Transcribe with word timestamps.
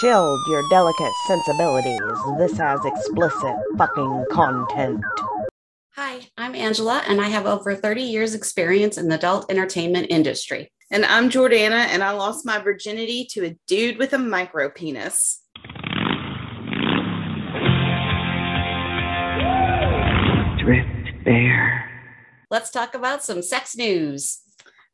Shield 0.00 0.38
your 0.46 0.68
delicate 0.68 1.12
sensibilities. 1.26 2.00
This 2.36 2.58
has 2.58 2.84
explicit 2.84 3.56
fucking 3.78 4.26
content. 4.30 5.02
Hi, 5.94 6.20
I'm 6.36 6.54
Angela, 6.54 7.02
and 7.08 7.18
I 7.18 7.28
have 7.28 7.46
over 7.46 7.74
30 7.74 8.02
years' 8.02 8.34
experience 8.34 8.98
in 8.98 9.08
the 9.08 9.14
adult 9.14 9.50
entertainment 9.50 10.08
industry. 10.10 10.70
And 10.90 11.06
I'm 11.06 11.30
Jordanna, 11.30 11.86
and 11.88 12.04
I 12.04 12.10
lost 12.10 12.44
my 12.44 12.58
virginity 12.58 13.26
to 13.30 13.46
a 13.46 13.56
dude 13.66 13.96
with 13.96 14.12
a 14.12 14.18
micro 14.18 14.68
penis. 14.68 15.40
Drift 20.58 21.24
Bear. 21.24 21.90
Let's 22.50 22.70
talk 22.70 22.94
about 22.94 23.24
some 23.24 23.40
sex 23.40 23.74
news. 23.74 24.40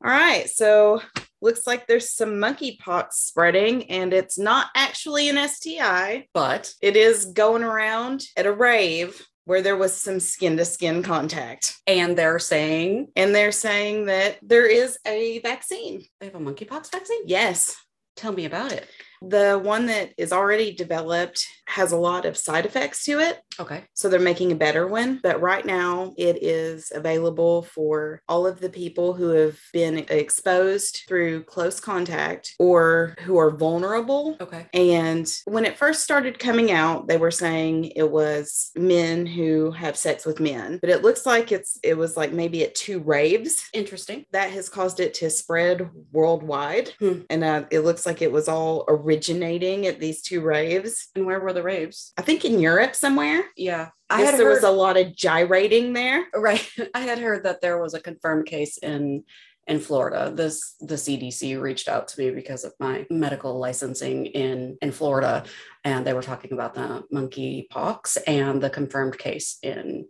All 0.05 0.13
right, 0.13 0.49
so 0.49 1.03
looks 1.43 1.67
like 1.67 1.87
there's 1.87 2.11
some 2.11 2.35
monkeypox 2.35 3.13
spreading, 3.13 3.91
and 3.91 4.15
it's 4.15 4.39
not 4.39 4.69
actually 4.75 5.29
an 5.29 5.37
STI, 5.49 6.29
But 6.33 6.73
it 6.81 6.97
is 6.97 7.27
going 7.27 7.63
around 7.65 8.25
at 8.37 8.47
a 8.47 8.53
rave 8.53 9.27
where 9.45 9.61
there 9.61 9.77
was 9.77 9.93
some 9.93 10.21
skin 10.21 10.57
to 10.57 10.65
skin 10.65 11.03
contact. 11.03 11.77
and 11.87 12.17
they're 12.17 12.39
saying 12.39 13.09
And 13.17 13.35
they're 13.35 13.51
saying 13.53 14.07
that 14.07 14.39
there 14.41 14.67
is 14.67 14.97
a 15.05 15.41
vaccine. 15.41 16.05
they 16.21 16.27
have 16.27 16.37
a 16.37 16.39
monkeypox 16.39 16.93
vaccine. 16.93 17.23
Yes. 17.27 17.77
Tell 18.15 18.33
me 18.33 18.45
about 18.45 18.71
it. 18.73 18.87
The 19.29 19.61
one 19.63 19.87
that 19.87 20.13
is 20.19 20.33
already 20.33 20.73
developed 20.73 21.47
has 21.67 21.93
a 21.93 21.97
lot 21.97 22.27
of 22.27 22.37
side 22.37 22.67
effects 22.67 23.05
to 23.05 23.19
it. 23.19 23.41
Okay. 23.59 23.85
So 23.95 24.09
they're 24.09 24.21
making 24.21 24.53
a 24.53 24.57
better 24.57 24.87
one. 24.87 25.21
But 25.23 25.41
right 25.41 25.65
now, 25.65 26.15
it 26.17 26.43
is 26.43 26.93
available 26.95 27.63
for 27.63 28.23
all 28.29 28.47
of 28.47 28.61
the 28.61 28.69
people 28.69 29.15
who 29.15 29.29
have 29.31 29.59
been 29.73 29.99
exposed 29.99 31.03
through 31.09 31.45
close 31.45 31.81
contact 31.81 32.55
or 32.59 33.17
who 33.21 33.39
are 33.39 33.51
vulnerable. 33.51 34.37
Okay. 34.41 34.67
And 34.75 35.31
when 35.45 35.65
it 35.65 35.79
first 35.79 36.03
started 36.03 36.39
coming 36.39 36.71
out, 36.71 37.09
they 37.09 37.17
were 37.17 37.31
saying 37.31 37.87
it 37.97 38.11
was 38.11 38.71
men 38.77 39.27
who 39.27 39.71
have 39.71 39.97
sex 39.97 40.25
with 40.27 40.41
men. 40.41 40.79
But 40.81 40.91
it 40.91 41.03
looks 41.03 41.27
like 41.27 41.53
it's 41.53 41.79
it 41.83 41.97
was 41.97 42.17
like 42.17 42.33
maybe 42.33 42.65
at 42.65 42.75
two 42.75 43.01
raves 43.01 43.69
Interesting. 43.73 44.25
that 44.33 44.51
has 44.51 44.69
caused 44.69 45.01
it 45.01 45.15
to 45.15 45.31
spread 45.31 45.89
worldwide. 46.13 46.91
Hmm. 46.99 47.21
And 47.31 47.45
uh, 47.45 47.65
it 47.71 47.81
looks 47.81 48.07
like 48.07 48.23
it 48.23 48.33
was 48.33 48.49
all 48.49 48.85
originating 49.13 49.87
at 49.87 50.01
these 50.01 50.23
two 50.23 50.41
raves. 50.41 51.09
And 51.15 51.27
where 51.27 51.41
were 51.41 51.53
the 51.53 51.63
raves? 51.63 52.13
I 52.17 52.23
think 52.23 52.45
in 52.45 52.61
Europe 52.61 52.95
somewhere. 52.95 53.45
Yeah. 53.57 53.91
I 54.09 54.19
guess 54.19 54.31
had 54.33 54.41
there 54.41 54.47
heard, 54.47 54.55
was 54.55 54.65
a 54.65 54.71
lot 54.71 54.97
of 54.97 55.15
gyrating 55.15 55.93
there. 55.93 56.27
right. 56.35 56.67
I 56.95 57.01
had 57.01 57.19
heard 57.19 57.45
that 57.45 57.61
there 57.61 57.79
was 57.79 57.95
a 57.95 58.01
confirmed 58.01 58.47
case 58.47 58.79
in 58.79 59.25
in 59.69 59.79
Florida. 59.79 60.33
This 60.35 60.75
the 60.81 60.97
CDC 60.97 61.61
reached 61.61 61.89
out 61.89 62.09
to 62.09 62.21
me 62.21 62.31
because 62.31 62.65
of 62.65 62.73
my 62.81 63.07
medical 63.11 63.59
licensing 63.59 64.27
in 64.27 64.77
in 64.83 64.91
Florida, 64.91 65.45
and 65.85 66.05
they 66.05 66.15
were 66.15 66.23
talking 66.23 66.53
about 66.53 66.75
the 66.75 67.05
monkey 67.13 67.69
pox 67.71 68.17
and 68.27 68.61
the 68.61 68.71
confirmed 68.71 69.17
case 69.19 69.59
in 69.63 70.07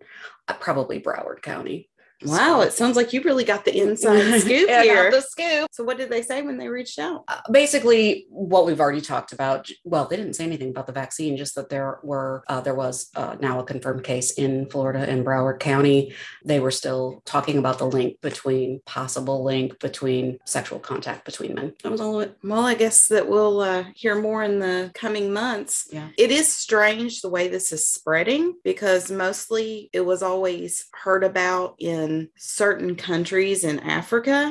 uh, 0.48 0.55
probably 0.55 1.00
Broward 1.00 1.42
County. 1.42 1.91
Wow, 2.25 2.61
it 2.61 2.73
sounds 2.73 2.97
like 2.97 3.12
you 3.12 3.20
really 3.23 3.45
got 3.45 3.65
the 3.65 3.77
inside 3.83 4.41
scoop 4.41 4.69
here. 4.69 5.11
the 5.11 5.20
scoop. 5.20 5.69
so, 5.73 5.84
what 5.84 5.98
did 5.98 6.11
they 6.11 6.23
say 6.23 6.42
when 6.42 6.56
they 6.59 6.69
reached 6.69 6.98
out? 6.98 7.25
Uh, 7.29 7.41
basically 7.51 8.27
what 8.29 8.67
we've 8.67 8.81
already 8.81 9.01
talked 9.01 9.33
about 9.33 9.69
well 9.84 10.06
they 10.06 10.17
didn't 10.17 10.34
say 10.34 10.45
anything 10.45 10.70
about 10.70 10.87
the 10.87 10.92
vaccine 10.92 11.37
just 11.37 11.55
that 11.55 11.69
there 11.69 11.98
were 12.03 12.42
uh, 12.48 12.61
there 12.61 12.75
was 12.75 13.11
uh, 13.14 13.37
now 13.41 13.61
a 13.61 13.64
confirmed 13.64 14.03
case 14.05 14.33
in 14.33 14.67
florida 14.70 15.09
in 15.11 15.25
broward 15.25 15.59
county 15.61 16.12
they 16.45 16.61
were 16.61 16.70
still 16.70 17.23
talking 17.25 17.59
about 17.59 17.79
the 17.79 17.87
link 17.87 18.20
between 18.20 18.81
possible 18.86 19.42
link 19.45 19.79
between 19.81 20.39
sexual 20.45 20.79
contact 20.79 21.25
between 21.25 21.55
men 21.55 21.73
that 21.83 21.92
was 21.92 22.01
all 22.01 22.20
of 22.20 22.29
it 22.29 22.36
Well, 22.42 22.64
I 22.67 22.74
guess 22.74 23.08
that 23.08 23.29
we'll 23.29 23.61
uh, 23.61 23.85
hear 23.95 24.14
more 24.20 24.42
in 24.42 24.58
the 24.58 24.91
coming 24.95 25.33
months. 25.33 25.89
Yeah. 25.92 26.08
It 26.18 26.30
is 26.30 26.47
strange 26.64 27.20
the 27.20 27.29
way 27.36 27.48
this 27.48 27.73
is 27.73 27.86
spreading 27.86 28.55
because 28.64 29.11
mostly 29.11 29.91
it 29.92 30.05
was 30.11 30.23
always 30.23 30.86
heard 31.05 31.24
about 31.24 31.74
in 31.79 32.11
certain 32.36 32.96
countries 32.96 33.64
in 33.64 33.78
Africa 33.80 34.50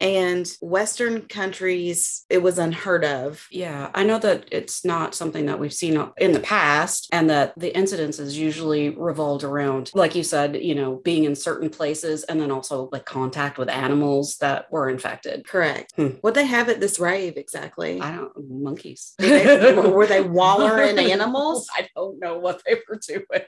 and 0.00 0.46
Western 0.60 1.22
countries, 1.22 2.24
it 2.28 2.42
was 2.42 2.58
unheard 2.58 3.04
of. 3.04 3.46
yeah 3.50 3.90
i 3.94 4.02
know 4.04 4.18
that 4.18 4.44
it's 4.50 4.84
not 4.84 5.14
something 5.14 5.46
that 5.46 5.58
we've 5.58 5.72
seen 5.72 5.94
in 6.18 6.32
the 6.32 6.40
past 6.40 7.08
and 7.12 7.28
that 7.30 7.52
the 7.56 7.70
incidences 7.72 8.34
usually 8.34 8.90
revolved 8.90 9.44
around 9.44 9.90
like 9.94 10.14
you 10.14 10.22
said 10.22 10.56
you 10.56 10.74
know 10.74 10.96
being 11.04 11.24
in 11.24 11.34
certain 11.34 11.70
places 11.70 12.24
and 12.24 12.40
then 12.40 12.50
also 12.50 12.88
like 12.92 13.04
contact 13.04 13.58
with 13.58 13.68
animals 13.68 14.36
that 14.40 14.70
were 14.70 14.88
infected 14.88 15.46
Correct. 15.46 15.92
Hmm. 15.96 16.08
What 16.20 16.34
they 16.34 16.46
have 16.46 16.68
at 16.68 16.80
this 16.80 16.98
rave 16.98 17.36
exactly? 17.36 18.00
I 18.00 18.14
don't 18.16 18.32
monkeys. 18.48 19.14
Were 19.20 19.26
they, 19.28 19.74
were 19.74 20.06
they 20.06 20.20
wallering 20.20 20.98
animals? 21.16 21.68
I 21.74 21.88
don't 21.94 22.18
know 22.20 22.38
what 22.38 22.62
they 22.66 22.76
were 22.88 22.98
doing. 23.06 23.44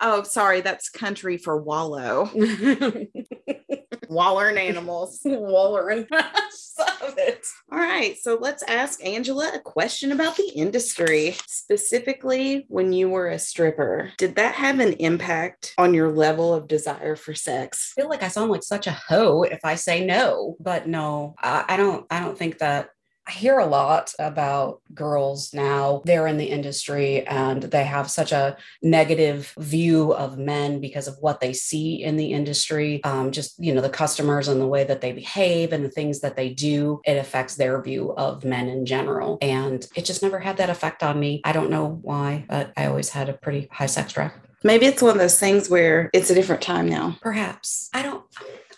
Oh, 0.00 0.22
sorry, 0.22 0.60
that's 0.60 0.88
country 0.88 1.36
for 1.38 1.60
wallow. 1.60 2.30
Wallering 4.08 4.58
animals. 4.58 5.20
Wallering. 5.24 6.06
Stop 6.50 7.14
it. 7.18 7.46
All 7.70 7.78
right, 7.78 8.16
so 8.18 8.38
let's 8.40 8.62
ask 8.64 9.04
Angela 9.04 9.50
a 9.54 9.60
question 9.60 10.12
about 10.12 10.36
the 10.36 10.48
industry. 10.54 11.36
Specifically, 11.46 12.66
when 12.68 12.92
you 12.92 13.08
were 13.08 13.28
a 13.28 13.38
stripper, 13.38 14.12
did 14.18 14.36
that 14.36 14.54
have 14.54 14.80
an 14.80 14.94
impact 14.94 15.74
on 15.78 15.94
your 15.94 16.12
level 16.12 16.54
of 16.54 16.68
desire 16.68 17.16
for 17.16 17.34
sex? 17.34 17.92
I 17.96 18.02
feel 18.02 18.10
like 18.10 18.22
I 18.22 18.28
sound 18.28 18.50
like 18.50 18.62
such 18.62 18.86
a 18.86 18.92
hoe 18.92 19.42
if 19.42 19.60
I 19.64 19.74
say 19.74 20.04
no, 20.04 20.56
but 20.60 20.86
no, 20.86 21.34
I, 21.42 21.64
I 21.68 21.76
don't. 21.76 22.06
I 22.10 22.20
don't 22.20 22.38
think 22.38 22.58
that. 22.58 22.90
I 23.26 23.32
hear 23.32 23.58
a 23.58 23.66
lot 23.66 24.12
about 24.18 24.82
girls 24.92 25.54
now. 25.54 26.02
They're 26.04 26.26
in 26.26 26.36
the 26.36 26.44
industry 26.44 27.26
and 27.26 27.62
they 27.62 27.84
have 27.84 28.10
such 28.10 28.32
a 28.32 28.56
negative 28.82 29.54
view 29.58 30.12
of 30.12 30.36
men 30.36 30.78
because 30.80 31.08
of 31.08 31.16
what 31.20 31.40
they 31.40 31.54
see 31.54 32.02
in 32.02 32.16
the 32.16 32.32
industry. 32.32 33.02
Um, 33.02 33.30
just, 33.30 33.58
you 33.58 33.74
know, 33.74 33.80
the 33.80 33.88
customers 33.88 34.48
and 34.48 34.60
the 34.60 34.66
way 34.66 34.84
that 34.84 35.00
they 35.00 35.12
behave 35.12 35.72
and 35.72 35.82
the 35.82 35.90
things 35.90 36.20
that 36.20 36.36
they 36.36 36.50
do, 36.50 37.00
it 37.04 37.16
affects 37.16 37.54
their 37.54 37.80
view 37.80 38.12
of 38.16 38.44
men 38.44 38.68
in 38.68 38.84
general. 38.84 39.38
And 39.40 39.86
it 39.94 40.04
just 40.04 40.22
never 40.22 40.38
had 40.38 40.58
that 40.58 40.68
effect 40.68 41.02
on 41.02 41.18
me. 41.18 41.40
I 41.44 41.52
don't 41.52 41.70
know 41.70 41.98
why, 42.02 42.44
but 42.48 42.72
I 42.76 42.86
always 42.86 43.08
had 43.08 43.30
a 43.30 43.34
pretty 43.34 43.68
high 43.72 43.86
sex 43.86 44.12
drive. 44.12 44.32
Maybe 44.62 44.86
it's 44.86 45.02
one 45.02 45.12
of 45.12 45.18
those 45.18 45.38
things 45.38 45.68
where 45.68 46.10
it's 46.12 46.30
a 46.30 46.34
different 46.34 46.62
time 46.62 46.88
now. 46.88 47.18
Perhaps. 47.20 47.90
I 47.92 48.02
don't 48.02 48.24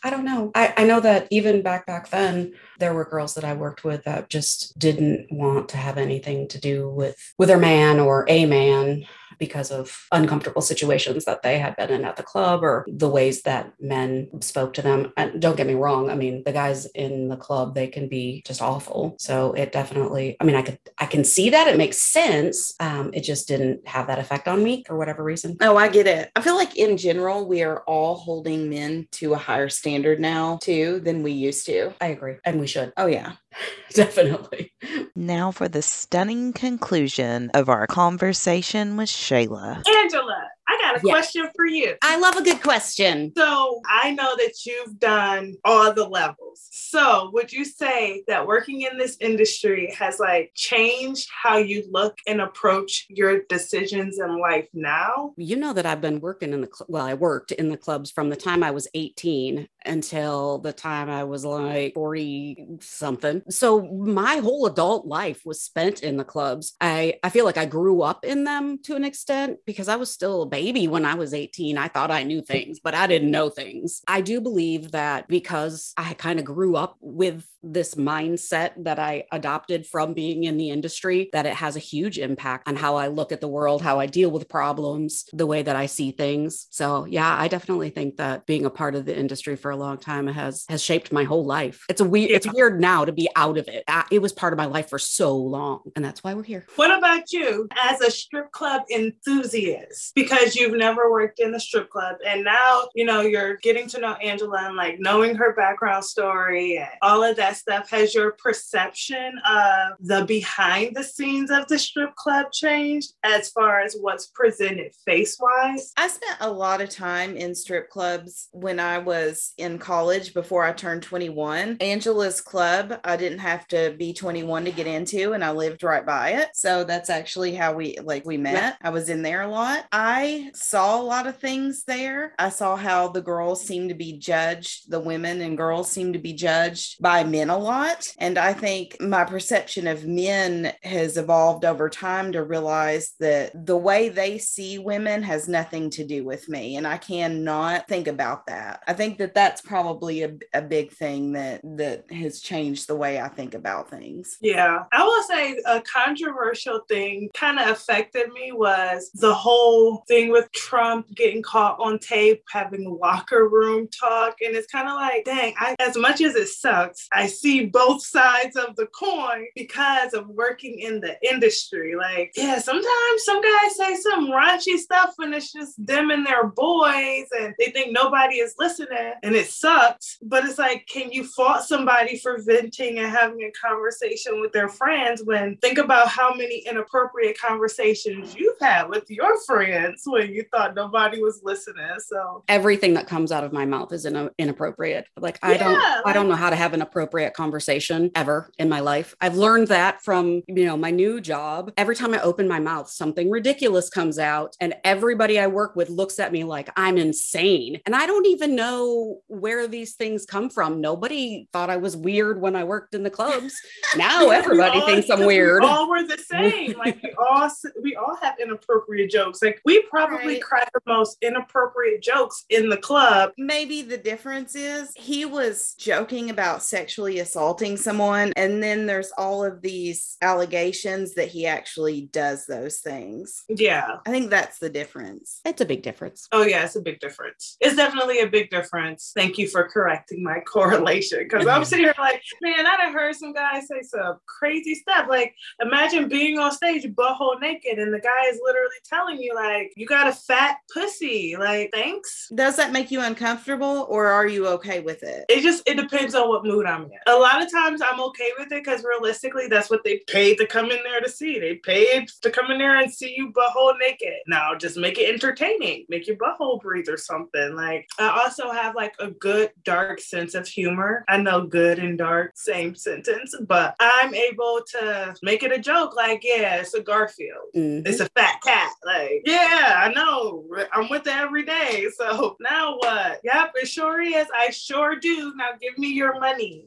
I 0.07 0.11
don't 0.11 0.25
know. 0.25 0.53
I, 0.55 0.73
I 0.77 0.85
know 0.85 1.01
that 1.01 1.27
even 1.33 1.63
back 1.63 1.85
back 1.85 2.11
then, 2.11 2.55
there 2.79 2.95
were 2.95 3.05
girls 3.05 3.35
that 3.35 3.43
I 3.43 3.55
worked 3.55 3.83
with 3.83 4.05
that 4.05 4.31
just 4.31 4.79
didn't 4.79 5.27
want 5.33 5.71
to 5.71 5.79
have 5.79 5.99
anything 5.99 6.47
to 6.47 6.61
do 6.61 6.89
with 6.89 7.17
with 7.39 7.49
their 7.49 7.59
man 7.59 7.99
or 7.99 8.25
a 8.29 8.47
man 8.47 9.05
because 9.39 9.71
of 9.71 10.07
uncomfortable 10.13 10.63
situations 10.63 11.25
that 11.25 11.43
they 11.43 11.59
had 11.59 11.77
been 11.77 11.91
in 11.91 12.05
at 12.05 12.17
the 12.17 12.23
club 12.23 12.63
or 12.63 12.85
the 12.89 13.09
ways 13.09 13.43
that 13.43 13.73
men 13.81 14.29
spoke 14.41 14.75
to 14.75 14.83
them. 14.83 15.13
And 15.17 15.41
don't 15.41 15.57
get 15.57 15.67
me 15.67 15.75
wrong, 15.75 16.11
I 16.11 16.15
mean, 16.15 16.43
the 16.45 16.53
guys 16.53 16.87
in 16.87 17.29
the 17.29 17.37
club, 17.37 17.75
they 17.75 17.87
can 17.87 18.09
be 18.09 18.43
just 18.47 18.63
awful. 18.63 19.17
So 19.19 19.53
it 19.53 19.73
definitely, 19.73 20.37
I 20.41 20.45
mean, 20.45 20.57
I 20.57 20.63
could 20.63 20.79
I 20.99 21.07
can 21.07 21.25
see 21.25 21.51
that 21.51 21.69
it 21.69 21.77
makes 21.79 21.99
sense. 21.99 22.75
Um, 22.81 23.11
it 23.13 23.23
just 23.23 23.49
didn't 23.49 23.87
have 23.87 24.07
that 24.09 24.19
effect 24.19 24.49
on 24.49 24.63
me 24.63 24.85
for 24.87 24.97
whatever 24.97 25.23
reason. 25.23 25.57
Oh, 25.61 25.77
I 25.77 25.89
get 25.89 26.07
it. 26.07 26.31
I 26.35 26.41
feel 26.41 26.57
like 26.57 26.77
in 26.77 26.97
general, 26.97 27.47
we 27.47 27.63
are 27.63 27.83
all 27.83 28.17
holding 28.17 28.69
men 28.71 29.07
to 29.13 29.35
a 29.35 29.39
higher 29.39 29.69
standard 29.69 30.21
now, 30.21 30.59
too, 30.63 31.01
than 31.01 31.23
we 31.23 31.33
used 31.33 31.67
to. 31.67 31.93
I 32.01 32.09
agree. 32.09 32.37
And 32.45 32.61
we 32.61 32.67
should 32.67 32.93
Oh, 32.97 33.07
yeah. 33.07 33.33
definitely. 33.93 34.73
Now 35.15 35.51
for 35.51 35.69
the 35.69 35.83
stunning 35.83 36.53
conclusion 36.53 37.51
of 37.55 37.69
our 37.69 37.87
conversation 37.87 38.97
with 38.97 39.09
Shala. 39.27 39.83
Angela, 39.89 40.43
I 40.69 40.79
got 40.81 40.97
a 40.97 41.01
Yeah. 41.07 41.13
question 41.13 41.49
for 41.57 41.67
you. 41.67 41.97
I 42.03 42.17
love 42.19 42.37
a 42.37 42.43
good 42.43 42.63
question. 42.63 43.33
So 43.37 43.81
I 43.85 44.13
know 44.13 44.37
that 44.37 44.53
you've 44.65 44.99
done 45.01 45.55
all 45.65 45.93
the 45.93 46.07
levels. 46.09 46.46
So 46.71 47.31
would 47.33 47.53
you 47.53 47.65
say 47.65 48.25
that 48.29 48.47
working 48.47 48.83
in 48.83 48.99
this 48.99 49.17
industry 49.21 49.95
has 49.99 50.19
like 50.19 50.53
changed 50.55 51.29
how 51.31 51.59
you 51.59 51.85
look 51.91 52.19
and 52.27 52.41
approach 52.41 53.07
your 53.09 53.43
decisions 53.49 54.19
in 54.19 54.39
life 54.39 54.69
now? 54.73 55.35
You 55.37 55.57
know 55.57 55.73
that 55.73 55.87
I've 55.87 56.01
been 56.01 56.21
working 56.21 56.53
in 56.53 56.61
the 56.61 56.71
cl- 56.73 56.87
well, 56.89 57.05
I 57.05 57.15
worked 57.15 57.53
in 57.53 57.69
the 57.69 57.77
clubs 57.77 58.11
from 58.11 58.31
the 58.31 58.37
time 58.37 58.63
I 58.63 58.71
was 58.71 58.89
18 58.95 59.69
until 59.85 60.59
the 60.59 60.73
time 60.73 61.09
I 61.11 61.25
was 61.25 61.45
like 61.45 61.95
40 61.95 62.79
something. 62.81 63.43
So 63.51 63.83
my 63.83 64.37
whole 64.37 64.67
adult 64.67 65.07
life 65.07 65.43
was 65.45 65.63
spent 65.63 66.03
in 66.03 66.17
the 66.17 66.25
clubs. 66.25 66.75
I 66.81 67.19
I 67.23 67.31
feel 67.31 67.45
like 67.45 67.59
I 67.59 67.67
grew 67.67 68.03
up 68.03 68.25
in 68.25 68.45
them 68.45 68.79
to 68.85 68.97
an 68.97 69.05
extent 69.05 69.59
because 69.67 69.89
I 69.89 69.97
was 69.97 70.11
still 70.11 70.43
a 70.43 70.47
baby 70.47 70.89
when 70.89 71.05
I 71.05 71.15
was 71.15 71.35
18. 71.35 71.79
I 71.79 71.89
thought 71.89 72.11
I 72.11 72.23
knew 72.23 72.43
things, 72.43 72.81
but 72.81 72.95
I 72.95 73.07
didn't 73.07 73.31
know 73.31 73.51
things. 73.51 74.03
I 74.09 74.21
do 74.21 74.41
believe 74.41 74.93
that 74.93 75.29
because 75.29 75.93
I 75.97 76.15
kind 76.15 76.39
of 76.39 76.46
grew 76.47 76.77
up 76.77 76.97
with 77.01 77.45
this 77.63 77.97
mindset 77.97 78.71
that 78.85 78.99
I 79.01 79.25
adopted 79.33 79.87
from 79.87 80.15
being 80.15 80.45
in 80.45 80.57
the 80.57 80.71
industry, 80.71 81.29
that 81.33 81.47
it 81.47 81.55
has 81.55 81.75
a 81.75 81.81
huge 81.81 82.19
impact 82.19 82.69
on 82.69 82.77
how 82.77 82.95
I 82.95 83.09
look 83.09 83.33
at 83.33 83.41
the 83.41 83.49
world, 83.49 83.83
how 83.83 83.99
I 83.99 84.07
deal 84.07 84.31
with 84.31 84.49
problems, 84.49 85.25
the 85.33 85.47
way 85.47 85.63
that 85.63 85.75
I 85.75 85.87
see 85.87 86.13
things. 86.13 86.69
So 86.71 87.05
yeah, 87.07 87.37
I 87.37 87.49
definitely 87.49 87.91
think 87.91 88.17
that 88.17 88.47
being 88.47 88.65
a 88.65 88.71
part 88.71 88.95
of 88.95 89.05
the 89.05 89.19
industry 89.19 89.57
for 89.57 89.73
a 89.73 89.77
long 89.77 89.99
time 89.99 90.29
has 90.29 90.65
has 90.69 90.81
shaped 90.81 91.11
my 91.11 91.25
whole 91.25 91.45
life. 91.45 91.85
It's 91.89 92.01
a 92.01 92.05
weird, 92.05 92.31
yeah. 92.31 92.37
it's 92.37 92.53
weird 92.53 92.81
now 92.81 93.05
to 93.05 93.13
be 93.13 93.29
out 93.35 93.59
of 93.59 93.69
it. 93.69 93.85
It 94.13 94.23
was 94.23 94.33
part 94.33 94.53
of 94.53 94.57
my 94.57 94.67
life 94.67 94.89
for 94.89 94.99
so 95.01 95.37
long, 95.37 95.81
and 95.97 96.05
that's 96.05 96.23
why 96.23 96.35
we're 96.35 96.45
here. 96.45 96.65
What 96.77 96.97
about 96.97 97.33
you 97.33 97.69
as 97.83 98.01
a 98.01 98.11
strip 98.11 98.53
club 98.53 98.83
enthusiast? 98.95 100.15
Because 100.15 100.55
you've 100.55 100.77
never 100.77 101.11
worked 101.11 101.41
in 101.41 101.53
a 101.55 101.61
strip 101.61 101.91
club, 101.91 102.17
and 102.25 102.45
now 102.45 102.89
you 102.95 103.05
know 103.05 103.23
you're 103.23 103.57
getting 103.57 103.89
to 103.89 104.01
know 104.01 104.13
Angela 104.15 104.67
and 104.67 104.77
like 104.77 105.01
knowing 105.01 105.35
her 105.35 105.53
background 105.53 106.05
story 106.05 106.36
and 106.45 106.89
all 107.03 107.23
of 107.23 107.37
that 107.37 107.57
stuff. 107.57 107.91
Has 107.91 108.15
your 108.15 108.33
perception 108.33 109.39
of 109.49 109.97
the 110.01 110.25
behind 110.25 110.95
the 110.95 111.03
scenes 111.03 111.51
of 111.51 111.67
the 111.69 111.79
strip 111.79 112.15
club 112.17 112.53
changed 112.53 113.13
as 113.23 113.51
far 113.51 113.81
as 113.81 113.97
what's 114.01 114.27
presented 114.29 114.93
face 115.05 115.39
wise? 115.41 115.93
I 115.97 116.09
spent 116.09 116.37
a 116.41 116.51
lot 116.51 116.81
of 116.81 116.91
time 116.91 117.37
in 117.37 117.55
strip 117.55 117.91
clubs 117.91 118.49
when 118.53 118.79
I 118.81 118.99
was 118.99 119.53
in 119.59 119.79
college 119.79 120.35
before 120.35 120.65
I 120.65 120.73
turned 120.73 121.03
21. 121.03 121.79
Angela's 121.81 122.41
club, 122.41 123.01
I 123.05 123.17
didn't 123.17 123.39
have 123.39 123.67
to 123.69 123.95
be 123.99 124.13
21 124.13 124.65
to 124.67 124.73
get 124.73 124.87
into, 124.87 125.33
and 125.33 125.45
I 125.45 125.51
lived 125.51 125.83
right 125.83 126.05
by 126.05 126.31
it. 126.31 126.49
So 126.55 126.85
that's 126.85 127.11
actually 127.11 127.55
how 127.55 127.75
we 127.75 127.97
like 128.03 128.25
we 128.27 128.37
met. 128.37 128.77
I 128.83 128.91
was 128.91 129.09
in 129.09 129.23
there 129.23 129.43
a 129.43 129.49
lot. 129.49 129.87
I 129.93 130.51
saw 130.55 131.01
a 131.01 131.03
lot 131.03 131.27
of 131.27 131.39
things 131.39 131.85
there. 131.85 132.35
I 132.39 132.49
saw 132.51 132.77
how 132.77 133.09
the 133.09 133.23
girls 133.23 133.65
seemed 133.65 133.89
to 133.89 133.95
be 133.95 134.19
judged, 134.19 134.91
the 134.91 135.01
women 135.01 135.41
and 135.41 135.57
girls 135.57 135.91
seemed 135.91 136.15
to 136.15 136.19
be 136.19 136.26
judged 136.33 137.01
by 137.01 137.25
men 137.25 137.51
a 137.51 137.59
lot. 137.59 138.07
And 138.19 138.39
I 138.39 138.53
think 138.53 139.01
my 139.01 139.25
perception 139.25 139.87
of 139.87 140.07
men 140.07 140.73
has 140.83 141.17
evolved 141.17 141.65
over 141.65 141.89
time 141.89 142.33
to 142.33 142.43
realize 142.43 143.15
that 143.21 143.67
the 143.67 143.77
way 143.77 144.09
they 144.09 144.39
see 144.39 144.79
women 144.79 145.23
has 145.23 145.49
nothing 145.49 145.91
to 145.91 146.05
do 146.05 146.25
with 146.25 146.49
me. 146.49 146.77
And 146.77 146.87
I 146.87 146.99
cannot 146.99 147.89
think 147.89 148.09
about 148.09 148.47
that. 148.47 148.83
I 148.87 148.93
think 148.93 149.19
that 149.19 149.35
that's 149.35 149.61
probably 149.61 150.23
a, 150.23 150.35
a 150.55 150.63
big 150.63 150.93
thing 150.93 151.33
that 151.33 151.61
that 151.77 152.11
has 152.11 152.41
changed 152.41 152.89
the 152.89 152.97
way 152.97 153.21
I 153.21 153.29
think 153.29 153.55
about 153.55 153.91
things. 153.91 154.37
Yeah. 154.41 154.85
I 154.93 155.05
will 155.05 155.23
say 155.23 155.61
a 155.67 155.81
controversial 155.83 156.81
thing 156.89 157.31
kind 157.35 157.59
of 157.59 157.69
affected 157.69 158.31
me 158.33 158.53
was 158.53 159.11
the 159.15 159.35
whole 159.35 160.05
thing 160.09 160.31
with 160.31 160.51
Trump 160.53 161.15
getting 161.15 161.43
caught 161.43 161.79
on 161.81 161.99
tape 161.99 162.43
having 162.51 162.99
locker 163.01 163.49
room 163.49 163.89
talk. 163.89 164.37
And 164.45 164.55
it's 164.55 164.71
kind 164.71 164.89
of 164.89 164.95
like, 164.95 165.25
dang, 165.25 165.55
I, 165.59 165.77
as 165.81 165.97
much 165.97 166.06
as 166.15 166.35
it 166.35 166.49
sucks, 166.49 167.09
I 167.13 167.27
see 167.27 167.67
both 167.67 168.05
sides 168.05 168.57
of 168.57 168.77
the 168.77 168.87
coin 168.87 169.47
because 169.55 170.15
of 170.15 170.29
working 170.29 170.79
in 170.79 171.01
the 171.01 171.17
industry. 171.29 171.95
Like, 171.97 172.33
yeah, 172.37 172.59
sometimes 172.59 173.25
some 173.25 173.43
guys 173.43 173.77
say 173.77 173.97
some 173.97 174.31
raunchy 174.31 174.77
stuff 174.79 175.15
and 175.19 175.35
it's 175.35 175.53
just 175.53 175.75
them 175.85 176.11
and 176.11 176.27
their 176.27 176.47
boys 176.47 177.27
and 177.39 177.55
they 177.59 177.67
think 177.67 177.93
nobody 177.93 178.37
is 178.37 178.55
listening 178.59 179.15
and 179.23 179.35
it 179.35 179.47
sucks. 179.47 180.19
But 180.23 180.45
it's 180.45 180.59
like, 180.59 180.87
can 180.87 181.11
you 181.13 181.25
fault 181.25 181.63
somebody 181.63 182.19
for 182.19 182.43
venting 182.43 182.99
and 182.99 183.11
having 183.11 183.43
a 183.43 183.51
conversation 183.53 184.41
with 184.41 184.53
their 184.53 184.69
friends 184.69 185.23
when 185.25 185.57
think 185.59 185.79
about 185.79 186.09
how 186.09 186.35
many 186.35 186.59
inappropriate 186.69 187.39
conversations 187.39 188.35
you've 188.35 188.59
had 188.61 188.89
with 188.89 189.11
your 189.11 189.41
friends 189.45 190.03
when 190.07 190.33
you 190.33 190.45
thought 190.51 190.75
nobody 190.75 191.21
was 191.21 191.41
listening? 191.43 191.87
So 192.01 192.45
everything 192.49 192.95
that 192.95 193.07
comes 193.07 193.33
out 193.33 193.45
of 193.45 193.53
my 193.53 193.65
mouth 193.65 193.93
is 193.93 194.07
in- 194.07 194.31
inappropriate. 194.39 195.07
Like, 195.19 195.39
I 195.43 195.57
don't, 195.57 195.96
like, 196.05 196.07
I 196.07 196.13
don't 196.13 196.29
know 196.29 196.35
how 196.35 196.51
to 196.51 196.57
have 196.57 196.75
an 196.75 196.83
appropriate 196.83 197.35
conversation 197.35 198.11
ever 198.15 198.51
in 198.59 198.69
my 198.69 198.81
life. 198.81 199.15
I've 199.21 199.37
learned 199.37 199.69
that 199.69 200.03
from, 200.03 200.43
you 200.47 200.65
know, 200.65 200.77
my 200.77 200.91
new 200.91 201.21
job. 201.21 201.73
Every 201.77 201.97
time 201.97 202.15
I 202.15 202.21
open 202.21 202.49
my 202.49 202.61
mouth, 202.61 202.89
something 202.89 203.31
ridiculous 203.31 203.89
comes 203.89 204.19
out 204.19 204.57
and 204.61 204.75
everybody 204.85 205.39
I 205.39 205.47
work 205.47 205.77
with 205.77 205.89
looks 205.89 206.19
at 206.19 206.33
me 206.33 206.45
like 206.45 206.71
I'm 206.77 206.99
insane. 206.99 207.81
And 207.87 207.95
I 207.95 208.07
don't 208.07 208.27
even 208.27 208.55
know 208.55 209.21
where 209.29 209.67
these 209.69 209.95
things 209.95 210.27
come 210.27 210.51
from. 210.51 210.81
Nobody 210.81 211.49
thought 211.53 211.71
I 211.71 211.77
was 211.77 211.97
weird 211.97 212.41
when 212.41 212.57
I 212.57 212.65
worked 212.65 212.95
in 212.95 213.03
the 213.03 213.11
clubs. 213.11 213.55
Now 213.97 214.31
everybody 214.31 214.81
all, 214.81 214.87
thinks 214.87 215.09
I'm 215.09 215.25
weird. 215.25 215.63
We 215.63 215.69
all 215.69 215.89
were 215.89 216.03
the 216.03 216.19
same. 216.31 216.77
like 216.77 217.03
we 217.03 217.15
all 217.19 217.49
we 217.83 217.97
all 217.97 218.17
have 218.17 218.39
inappropriate 218.39 219.11
jokes. 219.11 219.41
Like 219.43 219.61
we 219.65 219.83
probably 219.83 220.35
right. 220.35 220.43
cry 220.43 220.65
the 220.75 220.81
most 220.87 221.17
inappropriate 221.23 222.03
jokes 222.03 222.45
in 222.51 222.69
the 222.69 222.77
club. 222.77 223.33
Maybe 223.39 223.83
the 223.83 223.97
difference 223.97 224.55
is 224.55 224.93
he 224.97 225.25
was 225.25 225.75
joking 225.87 226.31
about 226.31 226.65
sexually 226.65 227.21
assaulting 227.21 227.77
someone 227.77 228.33
and 228.35 228.61
then 228.61 228.87
there's 228.87 229.13
all 229.17 229.45
of 229.45 229.63
these 229.63 230.17
allegations 230.21 231.15
that 231.15 231.29
he 231.29 231.47
actually 231.47 232.09
does 232.13 232.45
those 232.47 232.81
things. 232.81 233.45
Yeah. 233.49 233.99
I 234.05 234.11
think 234.11 234.29
that's 234.29 234.59
the 234.59 234.69
difference. 234.69 235.41
It's 235.45 235.61
a 235.61 235.65
big 235.65 235.83
difference. 235.83 236.27
Oh 236.33 236.43
yeah, 236.43 236.65
it's 236.65 236.75
a 236.75 236.81
big 236.81 236.99
difference. 236.99 237.57
It's 237.61 237.77
definitely 237.77 238.19
a 238.19 238.27
big 238.27 238.51
difference. 238.51 239.13
Thank 239.15 239.39
you 239.39 239.47
for 239.47 239.69
correcting 239.69 240.25
my 240.25 240.41
correlation 240.53 241.21
because 241.23 241.47
I'm 241.47 241.65
sitting 241.65 241.85
here 241.85 241.95
like, 241.99 242.21
man, 242.43 242.67
I 242.67 242.77
done 242.79 242.93
heard 242.93 243.15
some 243.15 243.33
guys 243.33 243.69
say 243.69 243.83
some 243.83 244.17
crazy 244.27 244.75
stuff. 244.75 245.07
Like, 245.09 245.37
imagine 245.61 246.09
being 246.09 246.41
on 246.41 246.51
stage 246.51 246.85
butthole 246.95 247.41
naked 247.41 247.79
and 247.79 247.95
the 247.95 248.01
guy 248.01 248.25
is 248.29 248.41
literally 248.43 248.77
telling 248.85 249.19
you 249.21 249.37
like, 249.37 249.73
you 249.77 249.87
got 249.87 250.09
a 250.09 250.13
fat 250.13 250.57
pussy. 250.75 251.37
Like, 251.39 251.71
thanks. 251.73 252.29
Does 252.35 252.57
that 252.57 252.73
make 252.73 252.91
you 252.91 253.01
uncomfortable 253.01 253.87
or 253.89 254.07
are 254.07 254.27
you 254.27 254.49
okay 254.49 254.81
with 254.81 255.05
it? 255.05 255.27
It 255.29 255.43
just 255.43 255.63
it 255.67 255.76
depends 255.77 256.15
on 256.15 256.29
what 256.29 256.45
mood 256.45 256.67
I'm 256.67 256.85
in. 256.85 256.91
A 257.07 257.15
lot 257.17 257.43
of 257.43 257.51
times 257.51 257.81
I'm 257.85 258.01
okay 258.01 258.31
with 258.39 258.53
it 258.53 258.65
because 258.65 258.85
realistically, 258.85 259.49
that's 259.49 259.71
what 259.71 259.85
they 259.85 260.03
paid 260.07 260.39
to 260.39 260.47
come 260.47 260.71
in 260.71 260.83
there 260.83 261.01
to 261.01 261.09
see. 261.09 261.39
They 261.39 261.57
paid 261.57 262.09
to 262.23 262.31
come 262.31 262.51
in 262.51 262.59
there 262.59 262.77
and 262.77 262.93
see 262.93 263.15
you 263.17 263.33
butthole 263.33 263.79
naked. 263.79 264.15
Now 264.27 264.55
just 264.55 264.77
make 264.77 264.99
it 264.99 265.13
entertaining. 265.13 265.87
Make 265.89 266.07
your 266.07 266.17
butthole 266.17 266.61
breathe 266.61 266.89
or 266.89 266.97
something. 266.97 267.55
Like 267.55 267.89
I 267.99 268.23
also 268.23 268.51
have 268.51 268.75
like 268.75 268.95
a 268.99 269.11
good 269.11 269.51
dark 269.65 270.01
sense 270.01 270.35
of 270.35 270.47
humor. 270.47 271.05
I 271.09 271.19
know 271.19 271.47
good 271.47 271.79
and 271.79 271.99
dark, 271.99 272.33
same 272.35 272.75
sentence, 272.75 273.35
but 273.47 273.75
I'm 273.81 274.15
able 274.15 274.61
to 274.73 275.15
make 275.23 275.43
it 275.43 275.53
a 275.53 275.59
joke. 275.59 275.97
Like, 275.97 276.23
yeah, 276.25 276.57
it's 276.57 276.75
a 276.75 276.81
Garfield. 276.81 277.49
Mm-hmm. 277.55 277.87
It's 277.87 278.01
a 278.01 278.09
fat 278.11 278.41
cat. 278.43 278.73
Like, 278.85 279.23
yeah, 279.25 279.83
I 279.85 279.93
know. 279.93 280.45
I'm 280.73 280.89
with 280.89 281.07
it 281.07 281.15
every 281.17 281.45
day. 281.45 281.87
So 281.97 282.37
now 282.41 282.77
what? 282.79 283.21
Yep, 283.25 283.53
it 283.57 283.69
sure 283.69 284.01
is. 284.01 284.27
I 284.35 284.51
sure 284.51 284.97
do. 284.97 285.33
Now 285.37 285.51
give 285.67 285.79
me 285.79 285.89
your 285.89 286.19
money. 286.21 286.65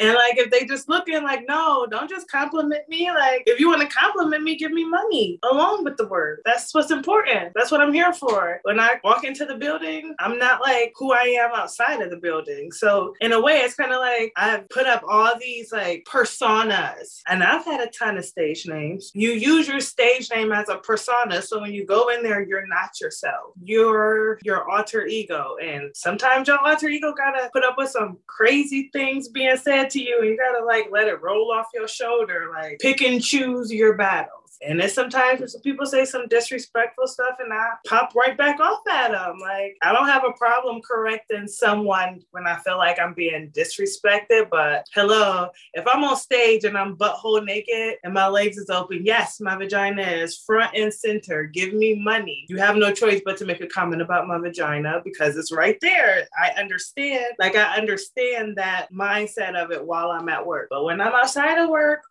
And 0.00 0.14
like, 0.14 0.38
if 0.38 0.50
they 0.50 0.64
just 0.64 0.88
looking 0.88 1.24
like, 1.24 1.44
no, 1.48 1.86
don't 1.90 2.08
just 2.08 2.30
compliment 2.30 2.88
me. 2.88 3.10
Like, 3.10 3.42
if 3.46 3.58
you 3.58 3.68
want 3.68 3.82
to 3.82 3.88
compliment 3.88 4.44
me, 4.44 4.56
give 4.56 4.70
me 4.70 4.84
money 4.84 5.40
along 5.42 5.82
with 5.82 5.96
the 5.96 6.06
word. 6.06 6.40
That's 6.44 6.72
what's 6.72 6.92
important. 6.92 7.52
That's 7.54 7.72
what 7.72 7.80
I'm 7.80 7.92
here 7.92 8.12
for. 8.12 8.60
When 8.62 8.78
I 8.78 9.00
walk 9.02 9.24
into 9.24 9.44
the 9.44 9.56
building, 9.56 10.14
I'm 10.20 10.38
not 10.38 10.60
like 10.60 10.92
who 10.96 11.12
I 11.12 11.36
am 11.40 11.50
outside 11.52 12.00
of 12.00 12.10
the 12.10 12.16
building. 12.16 12.70
So 12.70 13.14
in 13.20 13.32
a 13.32 13.40
way, 13.40 13.58
it's 13.58 13.74
kind 13.74 13.92
of 13.92 13.98
like 13.98 14.32
I've 14.36 14.68
put 14.68 14.86
up 14.86 15.02
all 15.08 15.32
these 15.40 15.72
like 15.72 16.06
personas, 16.08 17.20
and 17.26 17.42
I've 17.42 17.64
had 17.64 17.80
a 17.80 17.90
ton 17.90 18.18
of 18.18 18.24
stage 18.24 18.66
names. 18.66 19.10
You 19.14 19.30
use 19.30 19.66
your 19.66 19.80
stage 19.80 20.30
name 20.32 20.52
as 20.52 20.68
a 20.68 20.76
persona, 20.76 21.42
so 21.42 21.60
when 21.60 21.72
you 21.72 21.84
go 21.84 22.10
in 22.10 22.22
there, 22.22 22.42
you're 22.42 22.66
not 22.68 23.00
yourself. 23.00 23.52
You're 23.62 24.38
your 24.44 24.70
alter 24.70 25.06
ego, 25.06 25.56
and 25.60 25.90
sometimes 25.96 26.46
your 26.46 26.58
alter 26.58 26.88
ego 26.88 27.12
gotta 27.16 27.50
put 27.52 27.64
up 27.64 27.74
with 27.76 27.90
some 27.90 28.18
crazy 28.38 28.88
things 28.92 29.28
being 29.28 29.56
said 29.56 29.90
to 29.90 30.00
you 30.00 30.20
and 30.20 30.28
you 30.28 30.36
gotta 30.36 30.64
like 30.64 30.86
let 30.92 31.08
it 31.08 31.20
roll 31.20 31.50
off 31.50 31.66
your 31.74 31.88
shoulder, 31.88 32.52
like 32.54 32.78
pick 32.78 33.02
and 33.02 33.20
choose 33.20 33.72
your 33.72 33.94
battle. 33.94 34.37
And 34.66 34.80
then 34.80 34.88
sometimes 34.88 35.52
some 35.52 35.60
people 35.62 35.86
say 35.86 36.04
some 36.04 36.26
disrespectful 36.28 37.06
stuff 37.06 37.36
and 37.38 37.52
I 37.52 37.70
pop 37.86 38.14
right 38.14 38.36
back 38.36 38.60
off 38.60 38.80
at 38.90 39.12
them. 39.12 39.38
Like, 39.40 39.76
I 39.82 39.92
don't 39.92 40.08
have 40.08 40.24
a 40.24 40.32
problem 40.32 40.80
correcting 40.82 41.46
someone 41.46 42.22
when 42.32 42.46
I 42.46 42.56
feel 42.56 42.76
like 42.76 42.98
I'm 42.98 43.14
being 43.14 43.50
disrespected. 43.50 44.50
But 44.50 44.86
hello, 44.94 45.48
if 45.74 45.86
I'm 45.86 46.04
on 46.04 46.16
stage 46.16 46.64
and 46.64 46.76
I'm 46.76 46.96
butthole 46.96 47.44
naked 47.44 47.96
and 48.02 48.14
my 48.14 48.26
legs 48.26 48.56
is 48.56 48.70
open, 48.70 49.04
yes, 49.04 49.40
my 49.40 49.56
vagina 49.56 50.02
is 50.02 50.38
front 50.38 50.74
and 50.74 50.92
center. 50.92 51.44
Give 51.44 51.72
me 51.74 51.94
money. 51.94 52.46
You 52.48 52.58
have 52.58 52.76
no 52.76 52.92
choice 52.92 53.22
but 53.24 53.36
to 53.38 53.44
make 53.44 53.60
a 53.60 53.66
comment 53.66 54.02
about 54.02 54.26
my 54.26 54.38
vagina 54.38 55.00
because 55.04 55.36
it's 55.36 55.52
right 55.52 55.78
there. 55.80 56.26
I 56.40 56.50
understand. 56.58 57.26
Like, 57.38 57.56
I 57.56 57.76
understand 57.76 58.56
that 58.56 58.92
mindset 58.92 59.54
of 59.54 59.70
it 59.70 59.84
while 59.84 60.10
I'm 60.10 60.28
at 60.28 60.44
work. 60.44 60.68
But 60.70 60.84
when 60.84 61.00
I'm 61.00 61.12
outside 61.12 61.58
of 61.58 61.68
work, 61.68 62.02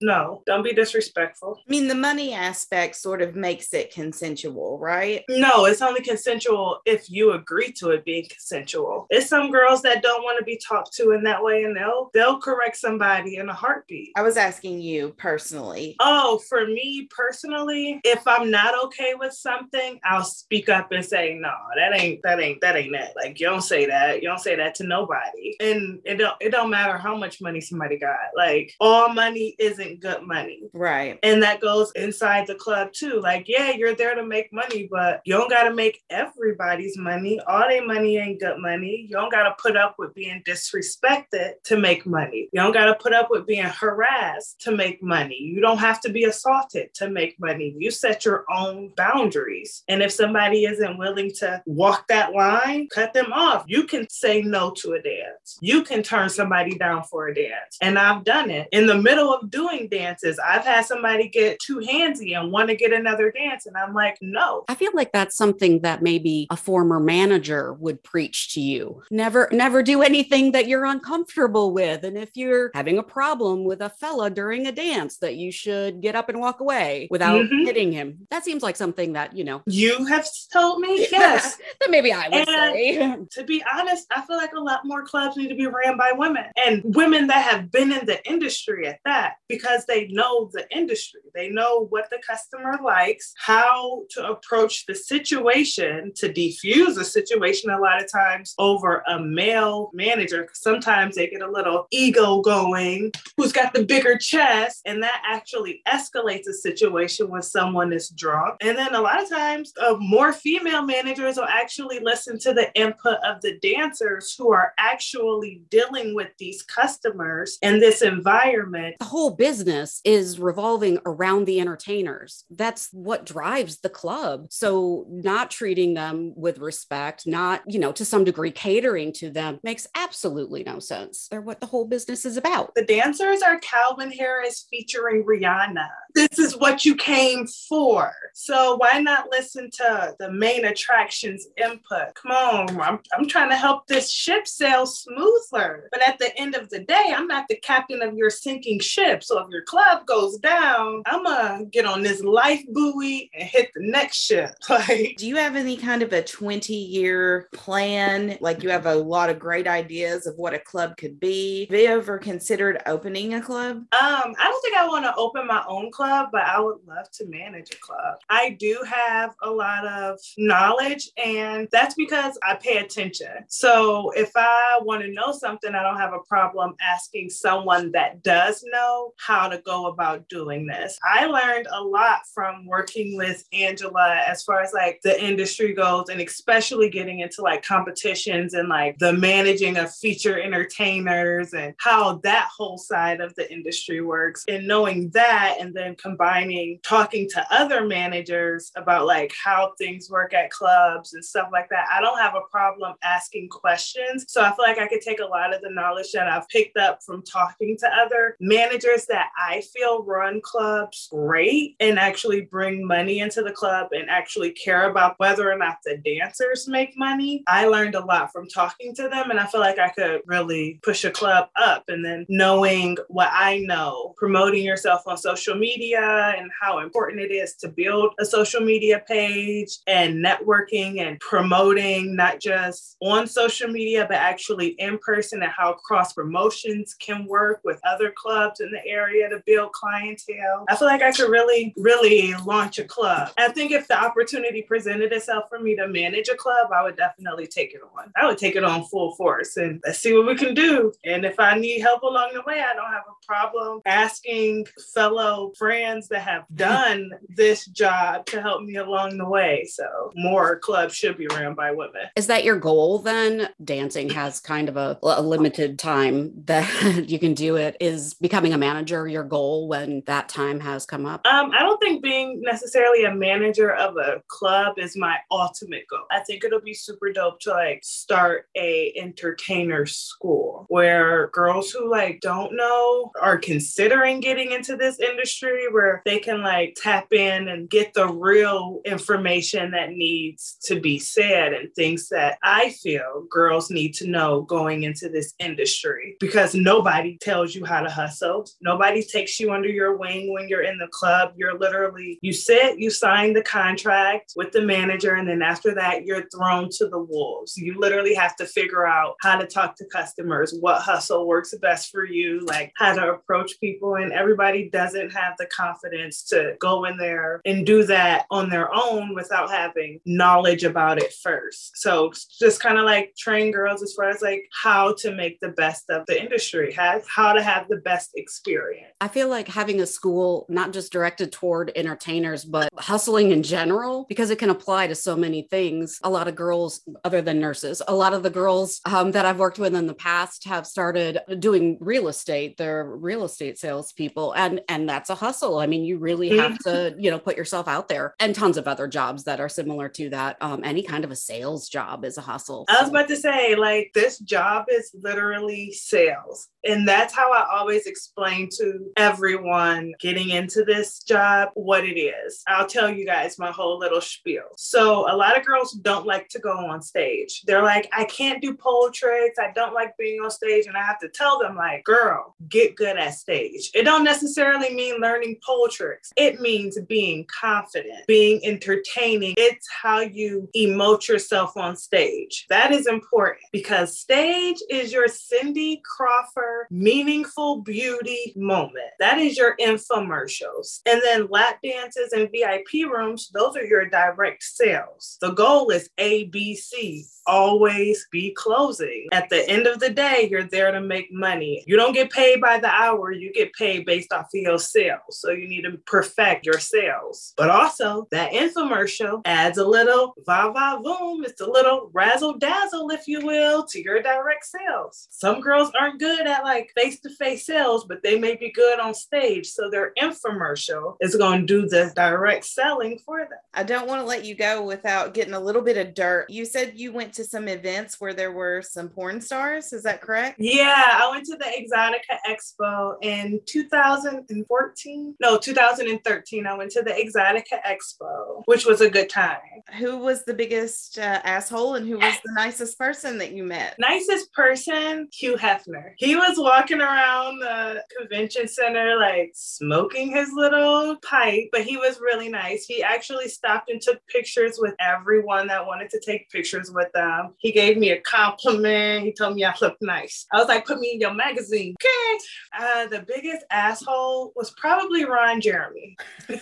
no, 0.00 0.42
don't 0.46 0.62
be 0.62 0.72
disrespectful. 0.72 1.60
I 1.68 1.70
mean, 1.70 1.86
the 1.86 1.94
money 1.94 2.32
aspect 2.32 2.96
sort 2.96 3.20
of 3.20 3.36
makes 3.36 3.74
it 3.74 3.92
consensual, 3.92 4.78
right? 4.78 5.22
No, 5.28 5.66
it's 5.66 5.82
only 5.82 6.00
consensual 6.00 6.80
if 6.86 7.10
you 7.10 7.32
agree 7.32 7.72
to 7.72 7.90
it 7.90 8.06
being 8.06 8.26
consensual. 8.26 9.06
It's 9.10 9.28
some 9.28 9.50
girls 9.50 9.82
that 9.82 10.02
don't 10.02 10.22
want 10.22 10.38
to 10.38 10.44
be 10.44 10.58
talked 10.66 10.94
to 10.94 11.10
in 11.10 11.22
that 11.24 11.44
way 11.44 11.64
and 11.64 11.76
they'll 11.76 12.10
they'll 12.14 12.38
correct 12.38 12.78
somebody 12.78 13.36
in 13.36 13.50
a 13.50 13.52
heartbeat. 13.52 14.12
I 14.16 14.22
was 14.22 14.38
asking 14.38 14.80
you 14.80 15.14
personally. 15.18 15.96
Oh, 16.00 16.38
for 16.48 16.66
me 16.66 17.06
personally, 17.14 18.00
if 18.02 18.26
I'm 18.26 18.50
not 18.50 18.82
okay 18.86 19.12
with 19.14 19.34
something, 19.34 20.00
I'll 20.04 20.24
speak 20.24 20.70
up 20.70 20.90
and 20.92 21.04
say, 21.04 21.38
no, 21.38 21.52
that 21.76 22.00
ain't 22.00 22.22
that 22.22 22.40
ain't 22.40 22.62
that 22.62 22.76
ain't 22.76 22.92
that. 22.92 23.12
Like 23.14 23.38
you 23.38 23.46
don't 23.46 23.60
say 23.60 23.84
that. 23.84 24.22
You 24.22 24.28
don't 24.28 24.40
say 24.40 24.56
that 24.56 24.74
to 24.76 24.84
nobody. 24.84 25.54
And 25.60 26.00
it 26.06 26.14
don't 26.14 26.36
it 26.40 26.48
don't 26.48 26.70
matter 26.70 26.96
how 26.96 27.14
much 27.14 27.42
money 27.42 27.60
somebody 27.60 27.98
got. 27.98 28.16
Like 28.34 28.72
all 28.80 29.12
money 29.12 29.54
isn't 29.58 30.00
good 30.00 30.22
money. 30.22 30.62
Right. 30.72 31.18
And 31.22 31.42
that 31.42 31.57
goes 31.60 31.92
inside 31.92 32.46
the 32.46 32.54
club 32.54 32.92
too. 32.92 33.20
Like, 33.20 33.48
yeah, 33.48 33.72
you're 33.72 33.94
there 33.94 34.14
to 34.14 34.24
make 34.24 34.52
money, 34.52 34.88
but 34.90 35.20
you 35.24 35.34
don't 35.34 35.50
gotta 35.50 35.74
make 35.74 36.02
everybody's 36.10 36.96
money. 36.96 37.40
All 37.46 37.66
their 37.68 37.86
money 37.86 38.16
ain't 38.18 38.40
good 38.40 38.58
money. 38.58 39.06
You 39.08 39.14
don't 39.14 39.32
gotta 39.32 39.54
put 39.60 39.76
up 39.76 39.96
with 39.98 40.14
being 40.14 40.42
disrespected 40.46 41.54
to 41.64 41.76
make 41.76 42.06
money. 42.06 42.48
You 42.52 42.60
don't 42.60 42.72
gotta 42.72 42.94
put 42.94 43.12
up 43.12 43.28
with 43.30 43.46
being 43.46 43.64
harassed 43.64 44.60
to 44.62 44.72
make 44.72 45.02
money. 45.02 45.38
You 45.38 45.60
don't 45.60 45.78
have 45.78 46.00
to 46.02 46.10
be 46.10 46.24
assaulted 46.24 46.94
to 46.94 47.10
make 47.10 47.38
money. 47.40 47.74
You 47.76 47.90
set 47.90 48.24
your 48.24 48.44
own 48.52 48.92
boundaries. 48.96 49.84
And 49.88 50.02
if 50.02 50.12
somebody 50.12 50.64
isn't 50.64 50.98
willing 50.98 51.32
to 51.38 51.62
walk 51.66 52.08
that 52.08 52.32
line, 52.32 52.88
cut 52.88 53.12
them 53.12 53.32
off. 53.32 53.64
You 53.66 53.84
can 53.84 54.08
say 54.08 54.42
no 54.42 54.70
to 54.72 54.92
a 54.92 55.02
dance. 55.02 55.58
You 55.60 55.82
can 55.82 56.02
turn 56.02 56.28
somebody 56.28 56.76
down 56.76 57.04
for 57.04 57.28
a 57.28 57.34
dance. 57.34 57.78
And 57.80 57.98
I've 57.98 58.24
done 58.24 58.50
it. 58.50 58.68
In 58.72 58.86
the 58.86 58.98
middle 58.98 59.32
of 59.32 59.50
doing 59.50 59.88
dances, 59.88 60.38
I've 60.38 60.64
had 60.64 60.84
somebody 60.84 61.28
get 61.28 61.47
too 61.56 61.78
handsy 61.78 62.36
and 62.38 62.52
want 62.52 62.68
to 62.68 62.76
get 62.76 62.92
another 62.92 63.30
dance. 63.32 63.66
And 63.66 63.76
I'm 63.76 63.94
like, 63.94 64.18
no. 64.20 64.64
I 64.68 64.74
feel 64.74 64.92
like 64.94 65.12
that's 65.12 65.36
something 65.36 65.80
that 65.82 66.02
maybe 66.02 66.46
a 66.50 66.56
former 66.56 67.00
manager 67.00 67.72
would 67.74 68.02
preach 68.02 68.54
to 68.54 68.60
you. 68.60 69.02
Never, 69.10 69.48
never 69.52 69.82
do 69.82 70.02
anything 70.02 70.52
that 70.52 70.68
you're 70.68 70.84
uncomfortable 70.84 71.72
with. 71.72 72.04
And 72.04 72.16
if 72.18 72.30
you're 72.34 72.70
having 72.74 72.98
a 72.98 73.02
problem 73.02 73.64
with 73.64 73.80
a 73.80 73.88
fella 73.88 74.30
during 74.30 74.66
a 74.66 74.72
dance, 74.72 75.18
that 75.18 75.36
you 75.36 75.50
should 75.52 76.00
get 76.00 76.14
up 76.14 76.28
and 76.28 76.40
walk 76.40 76.60
away 76.60 77.08
without 77.10 77.42
Mhm. 77.46 77.64
hitting 77.64 77.92
him. 77.92 78.26
That 78.30 78.44
seems 78.44 78.62
like 78.62 78.76
something 78.76 79.14
that, 79.14 79.36
you 79.36 79.44
know, 79.44 79.62
You 79.66 80.04
have 80.06 80.26
told 80.52 80.80
me, 80.80 81.06
yes. 81.12 81.56
that 81.80 81.90
maybe 81.90 82.12
I 82.12 82.28
would 82.28 82.48
And- 82.48 82.48
say. 82.48 83.16
to 83.40 83.44
be 83.44 83.62
honest, 83.72 84.06
I 84.14 84.22
feel 84.22 84.36
like 84.36 84.52
a 84.52 84.60
lot 84.60 84.80
more 84.84 85.04
clubs 85.04 85.36
need 85.36 85.48
to 85.48 85.54
be 85.54 85.66
ran 85.66 85.96
by 85.96 86.12
women 86.12 86.44
and 86.56 86.82
women 86.84 87.26
that 87.28 87.42
have 87.50 87.70
been 87.70 87.92
in 87.92 88.06
the 88.06 88.24
industry 88.28 88.86
at 88.86 88.98
that 89.04 89.34
because 89.48 89.86
they 89.86 90.08
know 90.08 90.50
the 90.52 90.66
industry. 90.74 91.20
They 91.38 91.50
know 91.50 91.86
what 91.90 92.10
the 92.10 92.18
customer 92.28 92.80
likes, 92.84 93.32
how 93.36 94.02
to 94.10 94.26
approach 94.26 94.86
the 94.86 94.94
situation 94.96 96.10
to 96.16 96.32
defuse 96.32 96.98
a 96.98 97.04
situation 97.04 97.70
a 97.70 97.78
lot 97.78 98.02
of 98.02 98.10
times 98.10 98.54
over 98.58 99.04
a 99.06 99.20
male 99.20 99.92
manager. 99.94 100.48
Sometimes 100.52 101.14
they 101.14 101.28
get 101.28 101.42
a 101.42 101.48
little 101.48 101.86
ego 101.92 102.40
going, 102.40 103.12
who's 103.36 103.52
got 103.52 103.72
the 103.72 103.84
bigger 103.84 104.18
chest, 104.18 104.80
and 104.84 105.00
that 105.04 105.22
actually 105.24 105.80
escalates 105.86 106.48
a 106.48 106.52
situation 106.52 107.28
when 107.28 107.42
someone 107.42 107.92
is 107.92 108.08
drunk. 108.08 108.56
And 108.60 108.76
then 108.76 108.96
a 108.96 109.00
lot 109.00 109.22
of 109.22 109.28
times, 109.28 109.72
uh, 109.80 109.94
more 110.00 110.32
female 110.32 110.82
managers 110.82 111.36
will 111.36 111.44
actually 111.44 112.00
listen 112.00 112.40
to 112.40 112.52
the 112.52 112.74
input 112.74 113.18
of 113.24 113.40
the 113.42 113.60
dancers 113.60 114.34
who 114.36 114.52
are 114.52 114.72
actually 114.76 115.62
dealing 115.70 116.16
with 116.16 116.30
these 116.38 116.62
customers 116.62 117.58
in 117.62 117.78
this 117.78 118.02
environment. 118.02 118.96
the 118.98 119.04
whole 119.04 119.30
business 119.30 120.00
is 120.04 120.40
revolving 120.40 120.98
around 121.28 121.46
the 121.46 121.60
entertainers. 121.60 122.44
That's 122.50 122.88
what 122.92 123.26
drives 123.26 123.80
the 123.80 123.88
club. 123.88 124.46
So, 124.50 125.06
not 125.08 125.50
treating 125.50 125.94
them 125.94 126.32
with 126.36 126.58
respect, 126.58 127.26
not, 127.26 127.62
you 127.66 127.78
know, 127.78 127.92
to 127.92 128.04
some 128.04 128.24
degree 128.24 128.50
catering 128.50 129.12
to 129.14 129.30
them 129.30 129.60
makes 129.62 129.86
absolutely 129.94 130.64
no 130.64 130.78
sense. 130.78 131.28
They're 131.30 131.40
what 131.40 131.60
the 131.60 131.66
whole 131.66 131.86
business 131.86 132.24
is 132.24 132.36
about. 132.36 132.74
The 132.74 132.84
dancers 132.84 133.42
are 133.42 133.58
Calvin 133.60 134.10
Harris 134.10 134.66
featuring 134.70 135.24
Rihanna. 135.24 135.88
This 136.14 136.38
is 136.38 136.56
what 136.56 136.84
you 136.84 136.94
came 136.96 137.46
for. 137.68 138.12
So 138.34 138.76
why 138.76 139.00
not 139.00 139.30
listen 139.30 139.70
to 139.72 140.14
the 140.18 140.32
main 140.32 140.64
attractions 140.64 141.46
input? 141.56 142.14
Come 142.14 142.32
on, 142.32 142.80
I'm, 142.80 143.00
I'm 143.16 143.28
trying 143.28 143.50
to 143.50 143.56
help 143.56 143.86
this 143.86 144.10
ship 144.10 144.46
sail 144.46 144.86
smoother. 144.86 145.88
But 145.92 146.06
at 146.06 146.18
the 146.18 146.36
end 146.38 146.54
of 146.54 146.68
the 146.70 146.80
day, 146.80 147.12
I'm 147.14 147.26
not 147.26 147.46
the 147.48 147.56
captain 147.56 148.02
of 148.02 148.14
your 148.14 148.30
sinking 148.30 148.80
ship. 148.80 149.22
So 149.22 149.38
if 149.40 149.48
your 149.50 149.62
club 149.62 150.06
goes 150.06 150.38
down, 150.38 151.02
I'm 151.06 151.17
gonna 151.24 151.64
get 151.66 151.84
on 151.84 152.02
this 152.02 152.22
life 152.22 152.62
buoy 152.72 153.30
and 153.34 153.48
hit 153.48 153.70
the 153.74 153.82
next 153.82 154.16
ship. 154.16 154.50
Like 154.68 155.16
Do 155.16 155.26
you 155.26 155.36
have 155.36 155.56
any 155.56 155.76
kind 155.76 156.02
of 156.02 156.12
a 156.12 156.22
20 156.22 156.72
year 156.74 157.48
plan? 157.52 158.38
Like 158.40 158.62
you 158.62 158.70
have 158.70 158.86
a 158.86 158.94
lot 158.94 159.30
of 159.30 159.38
great 159.38 159.66
ideas 159.66 160.26
of 160.26 160.36
what 160.36 160.54
a 160.54 160.58
club 160.58 160.96
could 160.96 161.18
be. 161.18 161.66
Have 161.70 161.78
you 161.78 161.86
ever 161.88 162.18
considered 162.18 162.80
opening 162.86 163.34
a 163.34 163.40
club? 163.40 163.76
Um, 163.76 163.86
I 163.92 164.44
don't 164.44 164.62
think 164.62 164.76
I 164.76 164.86
want 164.86 165.04
to 165.04 165.14
open 165.16 165.46
my 165.46 165.64
own 165.66 165.90
club, 165.90 166.28
but 166.32 166.42
I 166.42 166.60
would 166.60 166.78
love 166.86 167.10
to 167.12 167.26
manage 167.26 167.70
a 167.72 167.76
club. 167.76 168.18
I 168.28 168.50
do 168.50 168.84
have 168.86 169.34
a 169.42 169.50
lot 169.50 169.86
of 169.86 170.18
knowledge, 170.36 171.10
and 171.22 171.68
that's 171.72 171.94
because 171.94 172.38
I 172.46 172.54
pay 172.54 172.78
attention. 172.78 173.44
So 173.48 174.10
if 174.10 174.30
I 174.36 174.78
want 174.82 175.02
to 175.02 175.12
know 175.12 175.32
something, 175.32 175.74
I 175.74 175.82
don't 175.82 175.98
have 175.98 176.12
a 176.12 176.20
problem 176.28 176.74
asking 176.80 177.30
someone 177.30 177.92
that 177.92 178.22
does 178.22 178.64
know 178.70 179.12
how 179.16 179.48
to 179.48 179.58
go 179.58 179.86
about 179.86 180.28
doing 180.28 180.66
this. 180.66 180.97
I 181.04 181.26
learned 181.26 181.68
a 181.70 181.82
lot 181.82 182.20
from 182.34 182.66
working 182.66 183.16
with 183.16 183.44
Angela 183.52 184.22
as 184.26 184.42
far 184.42 184.60
as 184.60 184.72
like 184.72 185.00
the 185.02 185.22
industry 185.22 185.74
goes, 185.74 186.08
and 186.08 186.20
especially 186.20 186.90
getting 186.90 187.20
into 187.20 187.42
like 187.42 187.64
competitions 187.64 188.54
and 188.54 188.68
like 188.68 188.98
the 188.98 189.12
managing 189.12 189.76
of 189.76 189.94
feature 189.94 190.40
entertainers 190.40 191.52
and 191.52 191.74
how 191.78 192.16
that 192.24 192.48
whole 192.56 192.78
side 192.78 193.20
of 193.20 193.34
the 193.34 193.50
industry 193.52 194.00
works. 194.00 194.44
And 194.48 194.66
knowing 194.66 195.10
that, 195.10 195.56
and 195.60 195.74
then 195.74 195.94
combining 195.96 196.80
talking 196.82 197.28
to 197.30 197.46
other 197.50 197.86
managers 197.86 198.72
about 198.76 199.06
like 199.06 199.32
how 199.42 199.72
things 199.78 200.10
work 200.10 200.34
at 200.34 200.50
clubs 200.50 201.14
and 201.14 201.24
stuff 201.24 201.48
like 201.52 201.68
that, 201.70 201.86
I 201.92 202.00
don't 202.00 202.18
have 202.18 202.34
a 202.34 202.50
problem 202.50 202.94
asking 203.02 203.48
questions. 203.48 204.24
So 204.28 204.42
I 204.42 204.54
feel 204.54 204.64
like 204.64 204.78
I 204.78 204.88
could 204.88 205.02
take 205.02 205.20
a 205.20 205.26
lot 205.26 205.54
of 205.54 205.62
the 205.62 205.70
knowledge 205.70 206.12
that 206.12 206.28
I've 206.28 206.48
picked 206.48 206.76
up 206.76 207.00
from 207.04 207.22
talking 207.22 207.76
to 207.80 207.88
other 207.88 208.36
managers 208.40 209.06
that 209.06 209.28
I 209.38 209.62
feel 209.72 210.02
run 210.02 210.40
clubs 210.42 210.87
great 211.10 211.76
and 211.80 211.98
actually 211.98 212.42
bring 212.42 212.86
money 212.86 213.20
into 213.20 213.42
the 213.42 213.52
club 213.52 213.88
and 213.92 214.08
actually 214.10 214.52
care 214.52 214.90
about 214.90 215.14
whether 215.18 215.50
or 215.50 215.56
not 215.56 215.78
the 215.84 215.98
dancers 215.98 216.68
make 216.68 216.96
money. 216.96 217.42
I 217.46 217.66
learned 217.66 217.94
a 217.94 218.04
lot 218.04 218.32
from 218.32 218.48
talking 218.48 218.94
to 218.96 219.08
them, 219.08 219.30
and 219.30 219.38
I 219.40 219.46
feel 219.46 219.60
like 219.60 219.78
I 219.78 219.88
could 219.90 220.22
really 220.26 220.80
push 220.82 221.04
a 221.04 221.10
club 221.10 221.48
up. 221.56 221.84
And 221.88 222.04
then 222.04 222.26
knowing 222.28 222.96
what 223.08 223.30
I 223.32 223.58
know, 223.58 224.14
promoting 224.16 224.64
yourself 224.64 225.02
on 225.06 225.16
social 225.16 225.54
media 225.54 226.34
and 226.36 226.50
how 226.60 226.80
important 226.80 227.20
it 227.20 227.32
is 227.32 227.54
to 227.56 227.68
build 227.68 228.14
a 228.18 228.24
social 228.24 228.60
media 228.60 229.02
page 229.06 229.78
and 229.86 230.24
networking 230.24 231.00
and 231.00 231.18
promoting, 231.20 232.14
not 232.16 232.40
just 232.40 232.96
on 233.00 233.26
social 233.26 233.68
media, 233.68 234.06
but 234.08 234.16
actually 234.16 234.68
in 234.78 234.98
person, 234.98 235.42
and 235.42 235.52
how 235.52 235.72
cross 235.72 236.12
promotions 236.12 236.94
can 236.98 237.26
work 237.26 237.60
with 237.64 237.80
other 237.86 238.12
clubs 238.16 238.60
in 238.60 238.70
the 238.70 238.84
area 238.86 239.28
to 239.28 239.42
build 239.46 239.72
clientele. 239.72 240.64
I 240.68 240.74
feel 240.78 240.88
like 240.88 241.02
I 241.02 241.12
could 241.12 241.30
really, 241.30 241.74
really 241.76 242.34
launch 242.46 242.78
a 242.78 242.84
club. 242.84 243.30
I 243.36 243.50
think 243.50 243.72
if 243.72 243.88
the 243.88 244.00
opportunity 244.00 244.62
presented 244.62 245.12
itself 245.12 245.44
for 245.48 245.58
me 245.58 245.76
to 245.76 245.88
manage 245.88 246.28
a 246.28 246.36
club, 246.36 246.70
I 246.72 246.82
would 246.82 246.96
definitely 246.96 247.46
take 247.46 247.74
it 247.74 247.80
on. 247.96 248.12
I 248.16 248.26
would 248.26 248.38
take 248.38 248.56
it 248.56 248.64
on 248.64 248.84
full 248.84 249.14
force 249.16 249.56
and 249.56 249.80
let's 249.84 249.98
see 249.98 250.14
what 250.14 250.26
we 250.26 250.36
can 250.36 250.54
do. 250.54 250.92
And 251.04 251.24
if 251.24 251.40
I 251.40 251.58
need 251.58 251.80
help 251.80 252.02
along 252.02 252.30
the 252.34 252.42
way, 252.46 252.60
I 252.60 252.74
don't 252.74 252.92
have 252.92 253.04
a 253.08 253.26
problem 253.26 253.80
asking 253.86 254.66
fellow 254.94 255.52
friends 255.58 256.08
that 256.08 256.22
have 256.22 256.44
done 256.54 257.10
this 257.28 257.66
job 257.66 258.26
to 258.26 258.40
help 258.40 258.62
me 258.62 258.76
along 258.76 259.18
the 259.18 259.28
way. 259.28 259.66
So 259.70 260.12
more 260.14 260.58
clubs 260.58 260.94
should 260.94 261.18
be 261.18 261.26
ran 261.28 261.54
by 261.54 261.72
women. 261.72 262.02
Is 262.16 262.28
that 262.28 262.44
your 262.44 262.58
goal 262.58 262.98
then? 262.98 263.48
Dancing 263.62 264.10
has 264.10 264.40
kind 264.40 264.68
of 264.68 264.76
a, 264.76 264.98
a 265.02 265.22
limited 265.22 265.78
time 265.78 266.32
that 266.44 266.68
you 267.08 267.18
can 267.18 267.34
do 267.34 267.56
it. 267.56 267.76
Is 267.80 268.14
becoming 268.14 268.52
a 268.52 268.58
manager 268.58 269.08
your 269.08 269.24
goal 269.24 269.68
when 269.68 270.02
that 270.06 270.28
time 270.28 270.60
has 270.72 270.86
come 270.86 271.06
up? 271.06 271.26
Um, 271.26 271.50
I 271.52 271.60
don't 271.60 271.80
think 271.80 272.02
being 272.02 272.40
necessarily 272.42 273.04
a 273.04 273.14
manager 273.14 273.74
of 273.74 273.96
a 273.96 274.22
club 274.28 274.78
is 274.78 274.96
my 274.96 275.18
ultimate 275.30 275.84
goal. 275.88 276.04
I 276.10 276.20
think 276.20 276.44
it'll 276.44 276.60
be 276.60 276.74
super 276.74 277.12
dope 277.12 277.40
to 277.40 277.50
like 277.50 277.80
start 277.82 278.46
a 278.56 278.92
entertainer 278.96 279.86
school 279.86 280.66
where 280.68 281.28
girls 281.28 281.70
who 281.70 281.90
like 281.90 282.20
don't 282.20 282.56
know 282.56 283.10
are 283.20 283.38
considering 283.38 284.20
getting 284.20 284.52
into 284.52 284.76
this 284.76 284.98
industry 284.98 285.66
where 285.70 286.02
they 286.04 286.18
can 286.18 286.42
like 286.42 286.76
tap 286.80 287.12
in 287.12 287.48
and 287.48 287.70
get 287.70 287.94
the 287.94 288.08
real 288.08 288.80
information 288.84 289.70
that 289.70 289.90
needs 289.90 290.56
to 290.62 290.80
be 290.80 290.98
said 290.98 291.52
and 291.52 291.74
things 291.74 292.08
that 292.08 292.38
I 292.42 292.70
feel 292.70 293.26
girls 293.30 293.70
need 293.70 293.94
to 293.94 294.08
know 294.08 294.42
going 294.42 294.84
into 294.84 295.08
this 295.08 295.34
industry 295.38 296.16
because 296.20 296.54
nobody 296.54 297.18
tells 297.18 297.54
you 297.54 297.64
how 297.64 297.80
to 297.80 297.90
hustle. 297.90 298.46
Nobody 298.60 299.02
takes 299.02 299.38
you 299.40 299.52
under 299.52 299.68
your 299.68 299.96
wing 299.96 300.32
when 300.32 300.48
you're 300.48 300.57
you're 300.58 300.70
in 300.70 300.78
the 300.78 300.88
club, 300.88 301.32
you're 301.36 301.58
literally, 301.58 302.18
you 302.22 302.32
sit, 302.32 302.78
you 302.78 302.90
sign 302.90 303.32
the 303.32 303.42
contract 303.42 304.32
with 304.36 304.52
the 304.52 304.62
manager, 304.62 305.14
and 305.14 305.28
then 305.28 305.42
after 305.42 305.74
that, 305.74 306.04
you're 306.04 306.28
thrown 306.30 306.68
to 306.72 306.88
the 306.88 306.98
wolves. 306.98 307.56
You 307.56 307.78
literally 307.78 308.14
have 308.14 308.34
to 308.36 308.46
figure 308.46 308.86
out 308.86 309.14
how 309.20 309.38
to 309.38 309.46
talk 309.46 309.76
to 309.76 309.84
customers, 309.86 310.54
what 310.60 310.82
hustle 310.82 311.26
works 311.26 311.54
best 311.60 311.90
for 311.90 312.04
you, 312.04 312.40
like 312.46 312.72
how 312.76 312.94
to 312.94 313.12
approach 313.12 313.52
people. 313.60 313.96
And 313.96 314.12
everybody 314.12 314.68
doesn't 314.70 315.10
have 315.10 315.34
the 315.38 315.46
confidence 315.46 316.24
to 316.24 316.54
go 316.60 316.84
in 316.84 316.96
there 316.96 317.40
and 317.44 317.66
do 317.66 317.84
that 317.84 318.26
on 318.30 318.50
their 318.50 318.72
own 318.74 319.14
without 319.14 319.50
having 319.50 320.00
knowledge 320.04 320.64
about 320.64 320.98
it 320.98 321.12
first. 321.22 321.76
So 321.76 322.12
just 322.38 322.60
kind 322.60 322.78
of 322.78 322.84
like 322.84 323.14
train 323.16 323.52
girls 323.52 323.82
as 323.82 323.94
far 323.94 324.08
as 324.08 324.22
like 324.22 324.42
how 324.52 324.94
to 324.98 325.14
make 325.14 325.40
the 325.40 325.50
best 325.50 325.84
of 325.90 326.04
the 326.06 326.20
industry, 326.20 326.72
how, 326.72 327.00
how 327.08 327.32
to 327.32 327.42
have 327.42 327.68
the 327.68 327.76
best 327.76 328.10
experience. 328.14 328.94
I 329.00 329.08
feel 329.08 329.28
like 329.28 329.48
having 329.48 329.80
a 329.80 329.86
school 329.86 330.46
not 330.48 330.72
just 330.72 330.92
directed 330.92 331.32
toward 331.32 331.72
entertainers, 331.76 332.44
but 332.44 332.70
hustling 332.76 333.30
in 333.30 333.42
general, 333.42 334.06
because 334.08 334.30
it 334.30 334.38
can 334.38 334.50
apply 334.50 334.86
to 334.86 334.94
so 334.94 335.16
many 335.16 335.42
things. 335.42 335.98
A 336.02 336.10
lot 336.10 336.28
of 336.28 336.34
girls, 336.34 336.80
other 337.04 337.22
than 337.22 337.40
nurses, 337.40 337.82
a 337.86 337.94
lot 337.94 338.14
of 338.14 338.22
the 338.22 338.30
girls 338.30 338.80
um, 338.84 339.12
that 339.12 339.26
I've 339.26 339.38
worked 339.38 339.58
with 339.58 339.74
in 339.74 339.86
the 339.86 339.94
past 339.94 340.44
have 340.44 340.66
started 340.66 341.20
doing 341.38 341.78
real 341.80 342.08
estate. 342.08 342.56
They're 342.56 342.84
real 342.84 343.24
estate 343.24 343.58
salespeople, 343.58 344.32
and 344.34 344.60
and 344.68 344.88
that's 344.88 345.10
a 345.10 345.14
hustle. 345.14 345.58
I 345.58 345.66
mean, 345.66 345.84
you 345.84 345.98
really 345.98 346.36
have 346.38 346.58
to, 346.60 346.94
you 346.98 347.10
know, 347.10 347.18
put 347.18 347.36
yourself 347.36 347.68
out 347.68 347.88
there, 347.88 348.14
and 348.20 348.34
tons 348.34 348.56
of 348.56 348.68
other 348.68 348.88
jobs 348.88 349.24
that 349.24 349.40
are 349.40 349.48
similar 349.48 349.88
to 349.90 350.10
that. 350.10 350.36
Um, 350.40 350.62
any 350.64 350.82
kind 350.82 351.04
of 351.04 351.10
a 351.10 351.16
sales 351.16 351.68
job 351.68 352.04
is 352.04 352.18
a 352.18 352.22
hustle. 352.22 352.64
I 352.68 352.80
was 352.80 352.90
about 352.90 353.08
to 353.08 353.16
say, 353.16 353.54
like, 353.54 353.90
this 353.94 354.18
job 354.18 354.66
is 354.70 354.90
literally 354.94 355.72
sales. 355.72 356.48
And 356.64 356.86
that's 356.86 357.14
how 357.14 357.32
I 357.32 357.46
always 357.52 357.86
explain 357.86 358.48
to 358.58 358.90
everyone 358.96 359.92
getting 360.00 360.30
into 360.30 360.64
this 360.64 361.00
job 361.00 361.50
what 361.54 361.84
it 361.84 361.98
is. 361.98 362.42
I'll 362.48 362.66
tell 362.66 362.90
you 362.90 363.06
guys 363.06 363.38
my 363.38 363.50
whole 363.50 363.78
little 363.78 364.00
spiel. 364.00 364.42
So, 364.56 365.10
a 365.10 365.14
lot 365.16 365.38
of 365.38 365.46
girls 365.46 365.72
don't 365.72 366.06
like 366.06 366.28
to 366.30 366.38
go 366.38 366.50
on 366.50 366.82
stage. 366.82 367.42
They're 367.46 367.62
like, 367.62 367.88
I 367.96 368.04
can't 368.04 368.42
do 368.42 368.54
pole 368.54 368.90
tricks. 368.92 369.38
I 369.38 369.52
don't 369.54 369.74
like 369.74 369.96
being 369.96 370.20
on 370.20 370.30
stage. 370.30 370.66
And 370.66 370.76
I 370.76 370.82
have 370.82 370.98
to 371.00 371.08
tell 371.08 371.38
them, 371.38 371.56
like, 371.56 371.84
girl, 371.84 372.34
get 372.48 372.76
good 372.76 372.96
at 372.96 373.14
stage. 373.14 373.70
It 373.74 373.84
don't 373.84 374.04
necessarily 374.04 374.74
mean 374.74 375.00
learning 375.00 375.36
pole 375.44 375.68
tricks. 375.68 376.10
It 376.16 376.40
means 376.40 376.78
being 376.88 377.26
confident, 377.40 378.06
being 378.06 378.40
entertaining. 378.44 379.34
It's 379.36 379.68
how 379.70 380.00
you 380.00 380.48
emote 380.56 381.08
yourself 381.08 381.56
on 381.56 381.76
stage. 381.76 382.46
That 382.48 382.72
is 382.72 382.86
important 382.86 383.44
because 383.52 383.98
stage 383.98 384.58
is 384.70 384.92
your 384.92 385.08
Cindy 385.08 385.82
Crawford 385.84 386.47
meaningful 386.70 387.62
beauty 387.62 388.32
moment. 388.36 388.90
That 388.98 389.18
is 389.18 389.36
your 389.36 389.56
infomercials. 389.56 390.80
And 390.86 391.00
then 391.04 391.28
lap 391.30 391.58
dances 391.62 392.12
and 392.12 392.28
VIP 392.30 392.90
rooms, 392.90 393.30
those 393.32 393.56
are 393.56 393.64
your 393.64 393.88
direct 393.88 394.42
sales. 394.42 395.18
The 395.20 395.32
goal 395.32 395.70
is 395.70 395.90
ABC, 395.98 397.06
always 397.28 398.08
be 398.10 398.32
closing. 398.32 399.06
At 399.12 399.28
the 399.28 399.48
end 399.48 399.66
of 399.66 399.78
the 399.78 399.90
day, 399.90 400.26
you're 400.30 400.44
there 400.44 400.72
to 400.72 400.80
make 400.80 401.12
money. 401.12 401.62
You 401.66 401.76
don't 401.76 401.92
get 401.92 402.10
paid 402.10 402.40
by 402.40 402.58
the 402.58 402.68
hour, 402.68 403.12
you 403.12 403.32
get 403.32 403.52
paid 403.52 403.86
based 403.86 404.12
off 404.12 404.26
of 404.34 404.40
your 404.40 404.58
sales. 404.58 405.20
So 405.20 405.30
you 405.30 405.46
need 405.46 405.62
to 405.62 405.78
perfect 405.86 406.46
your 406.46 406.58
sales. 406.58 407.34
But 407.36 407.50
also, 407.50 408.08
that 408.10 408.32
infomercial 408.32 409.20
adds 409.24 409.58
a 409.58 409.66
little 409.66 410.14
va 410.26 410.50
va 410.52 410.80
voom. 410.82 411.24
It's 411.24 411.40
a 411.40 411.50
little 411.50 411.90
razzle 411.92 412.38
dazzle, 412.38 412.90
if 412.90 413.06
you 413.06 413.24
will, 413.24 413.64
to 413.66 413.82
your 413.82 414.02
direct 414.02 414.46
sales. 414.46 415.06
Some 415.10 415.40
girls 415.40 415.70
aren't 415.78 416.00
good 416.00 416.26
at 416.26 416.44
like 416.44 416.72
face 416.76 417.00
to 417.00 417.10
face 417.10 417.46
sales, 417.46 417.84
but 417.84 418.02
they 418.02 418.18
may 418.18 418.36
be 418.36 418.50
good 418.50 418.80
on 418.80 418.94
stage. 418.94 419.48
So 419.48 419.70
their 419.70 419.92
infomercial 420.00 420.96
is 421.00 421.16
going 421.16 421.40
to 421.40 421.46
do 421.46 421.68
the 421.68 421.92
direct 421.94 422.44
selling 422.46 422.98
for 423.04 423.20
them. 423.20 423.38
I 423.52 423.62
don't 423.64 423.86
want 423.86 424.00
to 424.00 424.06
let 424.06 424.24
you 424.24 424.34
go 424.34 424.62
without 424.62 425.14
getting 425.14 425.34
a 425.34 425.40
little 425.40 425.62
bit 425.62 425.76
of 425.76 425.94
dirt. 425.94 426.30
You 426.30 426.44
said 426.44 426.78
you 426.78 426.92
went 426.92 427.12
to 427.18 427.24
some 427.24 427.48
events 427.48 428.00
where 428.00 428.14
there 428.14 428.30
were 428.30 428.62
some 428.62 428.88
porn 428.88 429.20
stars. 429.20 429.72
Is 429.72 429.82
that 429.82 430.00
correct? 430.00 430.36
Yeah, 430.38 430.90
I 430.92 431.10
went 431.10 431.26
to 431.26 431.36
the 431.36 431.46
Exxxotica 431.46 432.18
Expo 432.30 432.94
in 433.02 433.40
2014. 433.44 435.16
No, 435.20 435.36
2013. 435.36 436.46
I 436.46 436.54
went 436.54 436.70
to 436.70 436.82
the 436.82 436.92
Exxxotica 436.92 437.60
Expo, 437.66 438.42
which 438.44 438.66
was 438.66 438.80
a 438.80 438.88
good 438.88 439.10
time. 439.10 439.38
Who 439.78 439.98
was 439.98 440.24
the 440.24 440.34
biggest 440.34 440.96
uh, 440.98 441.20
asshole 441.24 441.74
and 441.74 441.88
who 441.88 441.98
was 441.98 442.14
the 442.24 442.32
nicest 442.34 442.78
person 442.78 443.18
that 443.18 443.32
you 443.32 443.42
met? 443.42 443.74
Nicest 443.80 444.32
person, 444.32 445.08
Hugh 445.12 445.36
Hefner. 445.36 445.94
He 445.96 446.14
was 446.14 446.38
walking 446.38 446.80
around 446.80 447.40
the 447.40 447.82
convention 447.98 448.46
center, 448.46 448.96
like 448.96 449.32
smoking 449.34 450.12
his 450.12 450.30
little 450.32 450.96
pipe, 451.02 451.48
but 451.50 451.62
he 451.62 451.76
was 451.76 451.98
really 452.00 452.28
nice. 452.28 452.64
He 452.64 452.80
actually 452.80 453.26
stopped 453.26 453.70
and 453.70 453.82
took 453.82 453.98
pictures 454.06 454.56
with 454.60 454.74
everyone 454.78 455.48
that 455.48 455.66
wanted 455.66 455.90
to 455.90 456.00
take 456.00 456.30
pictures 456.30 456.70
with 456.72 456.92
them. 456.94 457.07
He 457.38 457.52
gave 457.52 457.76
me 457.76 457.90
a 457.90 458.00
compliment. 458.00 459.04
He 459.04 459.12
told 459.12 459.34
me 459.34 459.44
I 459.44 459.54
looked 459.60 459.82
nice. 459.82 460.26
I 460.32 460.38
was 460.38 460.48
like, 460.48 460.66
put 460.66 460.80
me 460.80 460.92
in 460.92 461.00
your 461.00 461.14
magazine. 461.14 461.74
Okay. 461.80 462.24
Uh, 462.58 462.86
the 462.86 463.04
biggest 463.06 463.44
asshole 463.50 464.32
was 464.36 464.50
probably 464.52 465.04
Ron 465.04 465.40
Jeremy. 465.40 465.96
like 466.28 466.40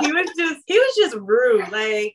he 0.00 0.12
was 0.12 0.30
just 0.36 0.62
he 0.66 0.78
was 0.78 0.96
just 0.96 1.16
rude. 1.16 1.70
Like 1.70 2.14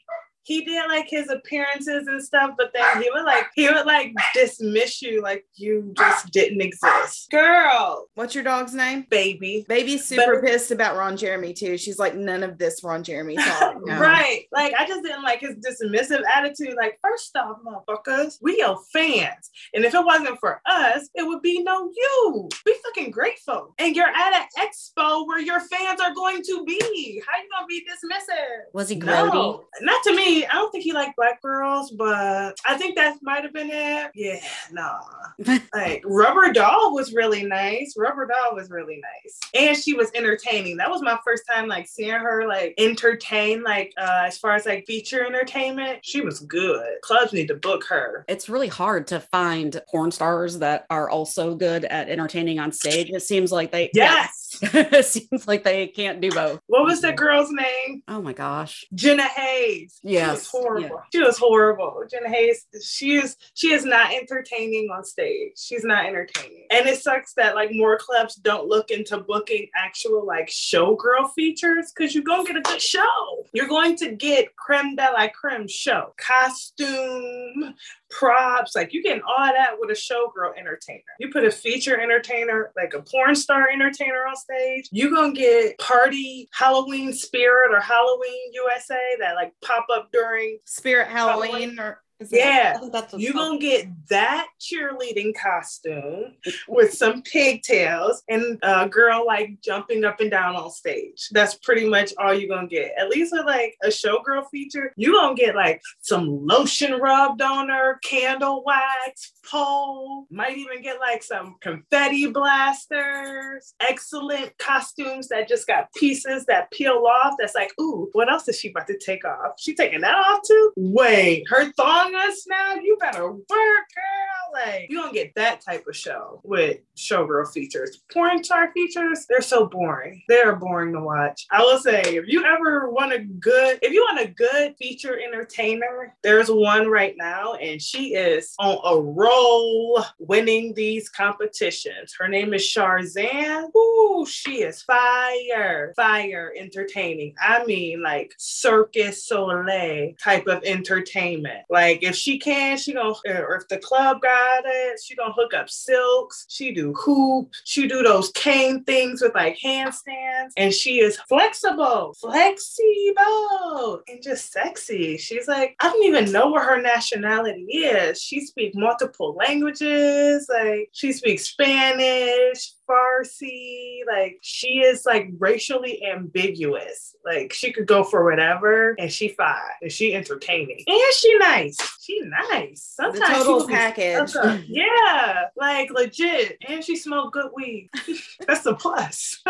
he 0.50 0.66
did 0.66 0.88
like 0.88 1.08
his 1.08 1.30
appearances 1.30 2.08
and 2.08 2.22
stuff, 2.22 2.56
but 2.58 2.72
then 2.74 3.04
he 3.04 3.10
would 3.14 3.24
like 3.24 3.46
he 3.54 3.70
would 3.70 3.86
like 3.86 4.14
dismiss 4.34 5.00
you 5.00 5.22
like 5.22 5.46
you 5.54 5.94
just 5.96 6.32
didn't 6.32 6.60
exist. 6.62 7.30
Girl, 7.30 8.08
What's 8.16 8.34
your 8.34 8.44
dog's 8.44 8.74
name? 8.74 9.06
baby. 9.12 9.64
Baby's 9.70 10.06
super 10.06 10.42
pissed 10.42 10.72
about 10.72 10.98
Ron 10.98 11.18
Jeremy 11.18 11.54
too. 11.54 11.78
She's 11.78 12.00
like, 12.00 12.16
none 12.16 12.42
of 12.42 12.58
this 12.58 12.84
Ron 12.84 13.04
Jeremy 13.04 13.36
talk. 13.38 13.76
No. 13.86 14.00
Right. 14.00 14.46
Like 14.52 14.74
I 14.74 14.88
just 14.88 15.04
didn't 15.04 15.22
like 15.22 15.42
his 15.42 15.56
dismissive 15.58 16.24
attitude. 16.34 16.74
Like, 16.76 16.98
first 17.04 17.36
off, 17.38 17.58
motherfuckers, 17.64 18.38
we 18.42 18.58
your 18.58 18.80
fans. 18.92 19.52
And 19.76 19.86
if 19.86 19.94
it 19.94 20.04
wasn't 20.04 20.40
for 20.40 20.62
us, 20.66 21.10
it 21.14 21.28
would 21.28 21.44
be 21.44 21.62
no 21.62 21.92
you. 21.96 22.50
Be 22.66 22.74
fucking 22.86 23.12
grateful. 23.12 23.76
And 23.78 23.96
you're 23.96 24.08
at 24.08 24.34
an 24.34 24.48
expo 24.58 25.28
where 25.28 25.40
your 25.40 25.60
fans 25.60 26.02
are 26.02 26.14
going 26.16 26.42
to 26.42 26.66
be. 26.66 27.22
How 27.28 27.38
you 27.38 27.48
gonna 27.52 27.68
be 27.68 27.86
dismissive? 27.86 28.74
Was 28.74 28.90
he 28.90 29.00
grody? 29.00 29.32
No, 29.32 29.64
not 29.82 30.04
to 30.06 30.16
me. 30.16 30.39
I 30.46 30.54
don't 30.54 30.72
think 30.72 30.84
he 30.84 30.94
liked 30.94 31.16
black 31.16 31.42
girls, 31.42 31.92
but 31.92 32.58
I 32.66 32.78
think 32.78 32.96
that 32.96 33.18
might 33.22 33.44
have 33.44 33.54
been 33.54 33.70
it. 33.72 34.12
Yeah, 34.16 34.40
nah. 34.72 35.00
like 35.74 36.04
Rubber 36.06 36.52
Doll 36.52 36.94
was 36.94 37.14
really 37.14 37.44
nice. 37.44 37.96
Rubber 37.98 38.28
Doll 38.28 38.56
was 38.56 38.70
really 38.70 39.02
nice, 39.02 39.40
and 39.54 39.78
she 39.78 39.94
was 39.94 40.10
entertaining. 40.16 40.78
That 40.78 40.90
was 40.90 41.02
my 41.02 41.18
first 41.24 41.44
time 41.50 41.68
like 41.68 41.88
seeing 41.88 42.12
her 42.12 42.48
like 42.48 42.74
entertain, 42.78 43.64
like 43.64 43.94
uh, 43.98 44.24
as 44.26 44.38
far 44.38 44.56
as 44.56 44.66
like 44.66 44.86
feature 44.86 45.26
entertainment. 45.26 46.00
She 46.04 46.22
was 46.22 46.40
good. 46.42 46.88
Clubs 47.02 47.34
need 47.34 47.48
to 47.48 47.56
book 47.56 47.84
her. 47.90 48.26
it's 48.28 48.50
really 48.50 48.68
hard 48.68 49.08
to 49.08 49.20
find 49.20 49.82
porn 49.90 50.12
stars 50.12 50.60
that 50.60 50.86
are 50.90 51.10
also 51.10 51.56
good 51.56 51.86
at 51.86 52.10
entertaining 52.10 52.60
on 52.60 52.72
stage. 52.72 53.10
It 53.10 53.22
seems 53.22 53.52
like 53.52 53.72
they 53.72 53.90
Yes. 53.94 54.58
it 54.62 55.06
seems 55.06 55.48
like 55.48 55.64
they 55.64 55.88
can't 55.88 56.22
do 56.22 56.32
both. 56.32 56.60
What 56.68 56.84
was 56.84 57.02
the 57.02 57.12
girl's 57.14 57.52
name? 57.52 58.04
Oh 58.08 58.22
my 58.22 58.34
gosh. 58.34 58.86
Jenna 58.94 59.24
Haze. 59.24 60.00
She 60.30 60.36
was 60.36 60.44
Yes, 60.44 60.52
horrible. 60.52 61.02
She 61.12 61.20
was 61.22 61.38
horrible. 61.38 62.04
Jenna 62.10 62.30
Haze, 62.30 62.66
she 62.84 63.16
is 63.16 63.36
she 63.54 63.72
is 63.72 63.86
not 63.86 64.14
entertaining 64.14 64.90
on 64.90 65.04
stage. 65.04 65.54
She's 65.58 65.84
not 65.84 66.06
entertaining. 66.06 66.66
And 66.72 66.88
it 66.88 67.00
sucks 67.02 67.34
that 67.34 67.56
like 67.56 67.72
more 67.72 67.98
clubs 67.98 68.36
don't 68.36 68.68
look 68.68 68.92
into 68.92 69.18
booking 69.18 69.68
actual 69.76 70.26
like 70.26 70.48
showgirl 70.48 71.34
features 71.34 71.92
because 71.94 72.14
you're 72.14 72.24
gonna 72.24 72.44
get 72.44 72.58
a 72.58 72.62
good 72.62 72.82
show. 72.82 73.46
You're 73.54 73.68
going 73.68 73.96
to 73.98 74.12
get 74.12 74.56
creme 74.56 74.96
de 74.96 75.12
la 75.12 75.28
creme 75.30 75.68
show. 75.68 76.14
Costume, 76.18 77.74
props, 78.10 78.76
like 78.76 78.94
you 78.94 79.04
getting 79.04 79.22
all 79.24 79.48
that 79.48 79.76
with 79.80 79.90
a 79.90 79.94
showgirl 79.94 80.58
entertainer. 80.58 81.04
You 81.20 81.32
put 81.32 81.46
a 81.46 81.52
feature 81.52 82.00
entertainer, 82.00 82.72
like 82.76 82.94
a 82.94 83.02
porn 83.02 83.36
star 83.36 83.70
entertainer 83.70 84.26
on 84.28 84.36
stage, 84.36 84.90
you 84.92 85.14
gonna 85.14 85.34
get 85.34 85.78
party 85.80 86.50
Halloween 86.52 87.14
spirit 87.14 87.74
or 87.74 87.80
Halloween 87.80 88.54
USA 88.54 89.16
that 89.20 89.36
like 89.36 89.54
pop 89.62 89.88
up 89.94 90.10
during 90.12 90.60
Spirit 90.66 91.08
Halloween 91.08 91.80
or 91.80 92.02
is 92.20 92.30
Yeah. 92.32 92.78
Oh, 92.82 92.90
that's 92.90 93.14
you 93.14 93.20
it's 93.30 93.32
called. 93.32 93.60
gonna 93.60 93.60
get 93.60 93.88
that 94.10 94.48
cheerleading 94.60 95.34
costume 95.36 96.36
with 96.68 96.94
some 96.94 97.22
pigtails 97.24 98.24
and 98.30 98.60
a 98.62 98.88
girl 98.90 99.26
like 99.26 99.62
jumping 99.62 100.04
up 100.04 100.20
and 100.20 100.32
down 100.32 100.56
on 100.56 100.70
stage. 100.72 101.30
That's 101.32 101.56
pretty 101.56 101.88
much 101.88 102.14
all 102.18 102.34
you're 102.34 102.50
gonna 102.50 102.68
get. 102.68 102.94
At 102.98 103.10
least 103.10 103.32
with 103.32 103.46
like 103.46 103.76
a 103.84 103.88
showgirl 103.88 104.50
feature, 104.52 104.94
you're 104.98 105.14
gonna 105.14 105.36
get 105.36 105.56
like 105.56 105.82
some 106.02 106.46
lotion 106.46 106.94
rubbed 107.00 107.42
on 107.42 107.70
her, 107.70 108.00
candle 108.04 108.64
wax, 108.66 109.34
pole, 109.50 110.28
might 110.30 110.58
even 110.58 110.82
get 110.82 111.00
like 111.00 111.24
some 111.24 111.56
confetti 111.62 112.28
blasters, 112.28 113.74
excellent 113.80 114.58
costumes 114.58 115.28
that 115.30 115.48
just 115.48 115.68
got 115.68 115.94
pieces 115.96 116.46
that 116.46 116.72
peel 116.72 117.04
off. 117.08 117.36
That's 117.40 117.56
like, 117.56 117.72
ooh, 117.80 118.10
what 118.14 118.30
else 118.32 118.48
is 118.48 118.60
she 118.60 118.70
about 118.70 118.88
to 118.88 118.98
take 118.98 119.26
off? 119.26 119.54
She 119.58 119.74
taking 119.74 120.02
that 120.02 120.16
off 120.18 120.42
too? 120.46 120.74
Wait, 120.76 121.46
her 121.50 121.72
thong 121.74 122.09
us 122.16 122.46
now? 122.48 122.76
You 122.76 122.98
better 123.00 123.32
work, 123.32 123.48
girl. 123.50 124.40
Like 124.52 124.88
you 124.90 124.98
don't 124.98 125.14
get 125.14 125.36
that 125.36 125.62
type 125.62 125.86
of 125.88 125.96
show 125.96 126.42
with 126.44 126.80
showgirl 126.98 127.52
features. 127.52 128.02
Porn 128.12 128.44
star 128.44 128.72
features, 128.74 129.26
they're 129.30 129.42
so 129.42 129.68
boring. 129.68 130.24
They're 130.28 130.56
boring 130.56 130.94
to 130.94 131.02
watch. 131.02 131.46
I 131.52 131.62
will 131.62 131.80
say, 131.80 132.02
if 132.02 132.28
you 132.28 132.44
ever 132.44 132.90
want 132.90 133.14
a 133.14 133.20
good, 133.20 133.80
if 133.82 133.94
you 133.94 134.02
want 134.02 134.28
a 134.28 134.32
good 134.32 134.76
feature 134.78 135.20
entertainer, 135.20 136.16
there's 136.24 136.50
one 136.50 136.88
right 136.88 137.16
now, 137.18 137.54
and 137.54 137.82
she 137.82 138.16
is 138.16 138.54
on 138.60 138.80
a 138.84 139.00
roll 139.00 140.04
winning 140.18 140.74
these 140.74 141.10
competitions. 141.10 142.16
Her 142.18 142.28
name 142.28 142.54
is 142.54 142.64
Sharzan. 142.64 143.70
Ooh, 143.76 144.26
she 144.28 144.62
is 144.64 144.82
fire, 144.82 145.94
fire 145.96 146.54
entertaining. 146.58 147.36
I 147.40 147.64
mean, 147.66 148.02
like 148.02 148.34
Circus 148.38 149.26
Soleil 149.26 150.14
type 150.22 150.48
of 150.48 150.64
entertainment. 150.64 151.66
Like 151.70 151.99
if 152.04 152.16
she 152.16 152.38
can, 152.40 152.78
she 152.78 152.94
gonna, 152.94 153.14
or 153.26 153.56
if 153.56 153.68
the 153.68 153.78
club 153.78 154.22
got 154.22 154.64
it, 154.66 155.00
she 155.04 155.16
gonna 155.16 155.34
hook 155.34 155.54
up 155.54 155.70
silks. 155.70 156.46
She 156.50 156.74
do 156.74 156.94
hoop. 156.94 157.52
She 157.64 157.88
do 157.88 158.04
those 158.04 158.32
cane 158.32 158.84
things 158.84 159.22
with 159.22 159.36
like 159.36 159.58
handstands, 159.64 160.52
and 160.58 160.74
she 160.74 161.00
is 161.00 161.18
flexible, 161.28 162.16
flexible, 162.20 164.02
and 164.08 164.22
just 164.22 164.52
sexy. 164.52 165.18
She's 165.18 165.48
like, 165.48 165.76
I 165.80 165.90
don't 165.90 166.04
even 166.04 166.32
know 166.32 166.48
what 166.48 166.66
her 166.66 166.82
nationality 166.82 167.62
is. 167.64 168.22
She 168.22 168.46
speaks 168.46 168.76
multiple 168.76 169.36
languages. 169.36 170.48
Like 170.50 170.90
she 170.92 171.12
speaks 171.12 171.46
Spanish, 171.46 172.74
Farsi. 172.90 174.00
Like 174.08 174.40
she 174.42 174.80
is 174.80 175.06
like 175.06 175.30
racially 175.38 176.04
ambiguous. 176.06 177.16
Like 177.26 177.54
she 177.54 177.72
could 177.72 177.86
go 177.86 178.04
for 178.04 178.24
whatever, 178.26 178.96
and 178.98 179.12
she 179.12 179.30
fine, 179.30 179.56
and 179.82 179.92
she 179.92 180.16
entertaining, 180.16 180.84
and 180.88 181.14
she 181.14 181.38
nice. 181.38 181.78
She 182.02 182.22
nice. 182.22 182.94
Sometimes 182.96 183.20
the 183.20 183.44
total 183.44 183.68
package. 183.68 184.36
Yeah, 184.68 185.46
like 185.56 185.92
legit, 185.92 186.58
and 186.68 186.84
she 186.84 186.96
smoked 186.96 187.34
good 187.34 187.52
weed. 187.56 187.90
That's 188.48 188.66
a 188.66 188.74
plus. 188.74 189.42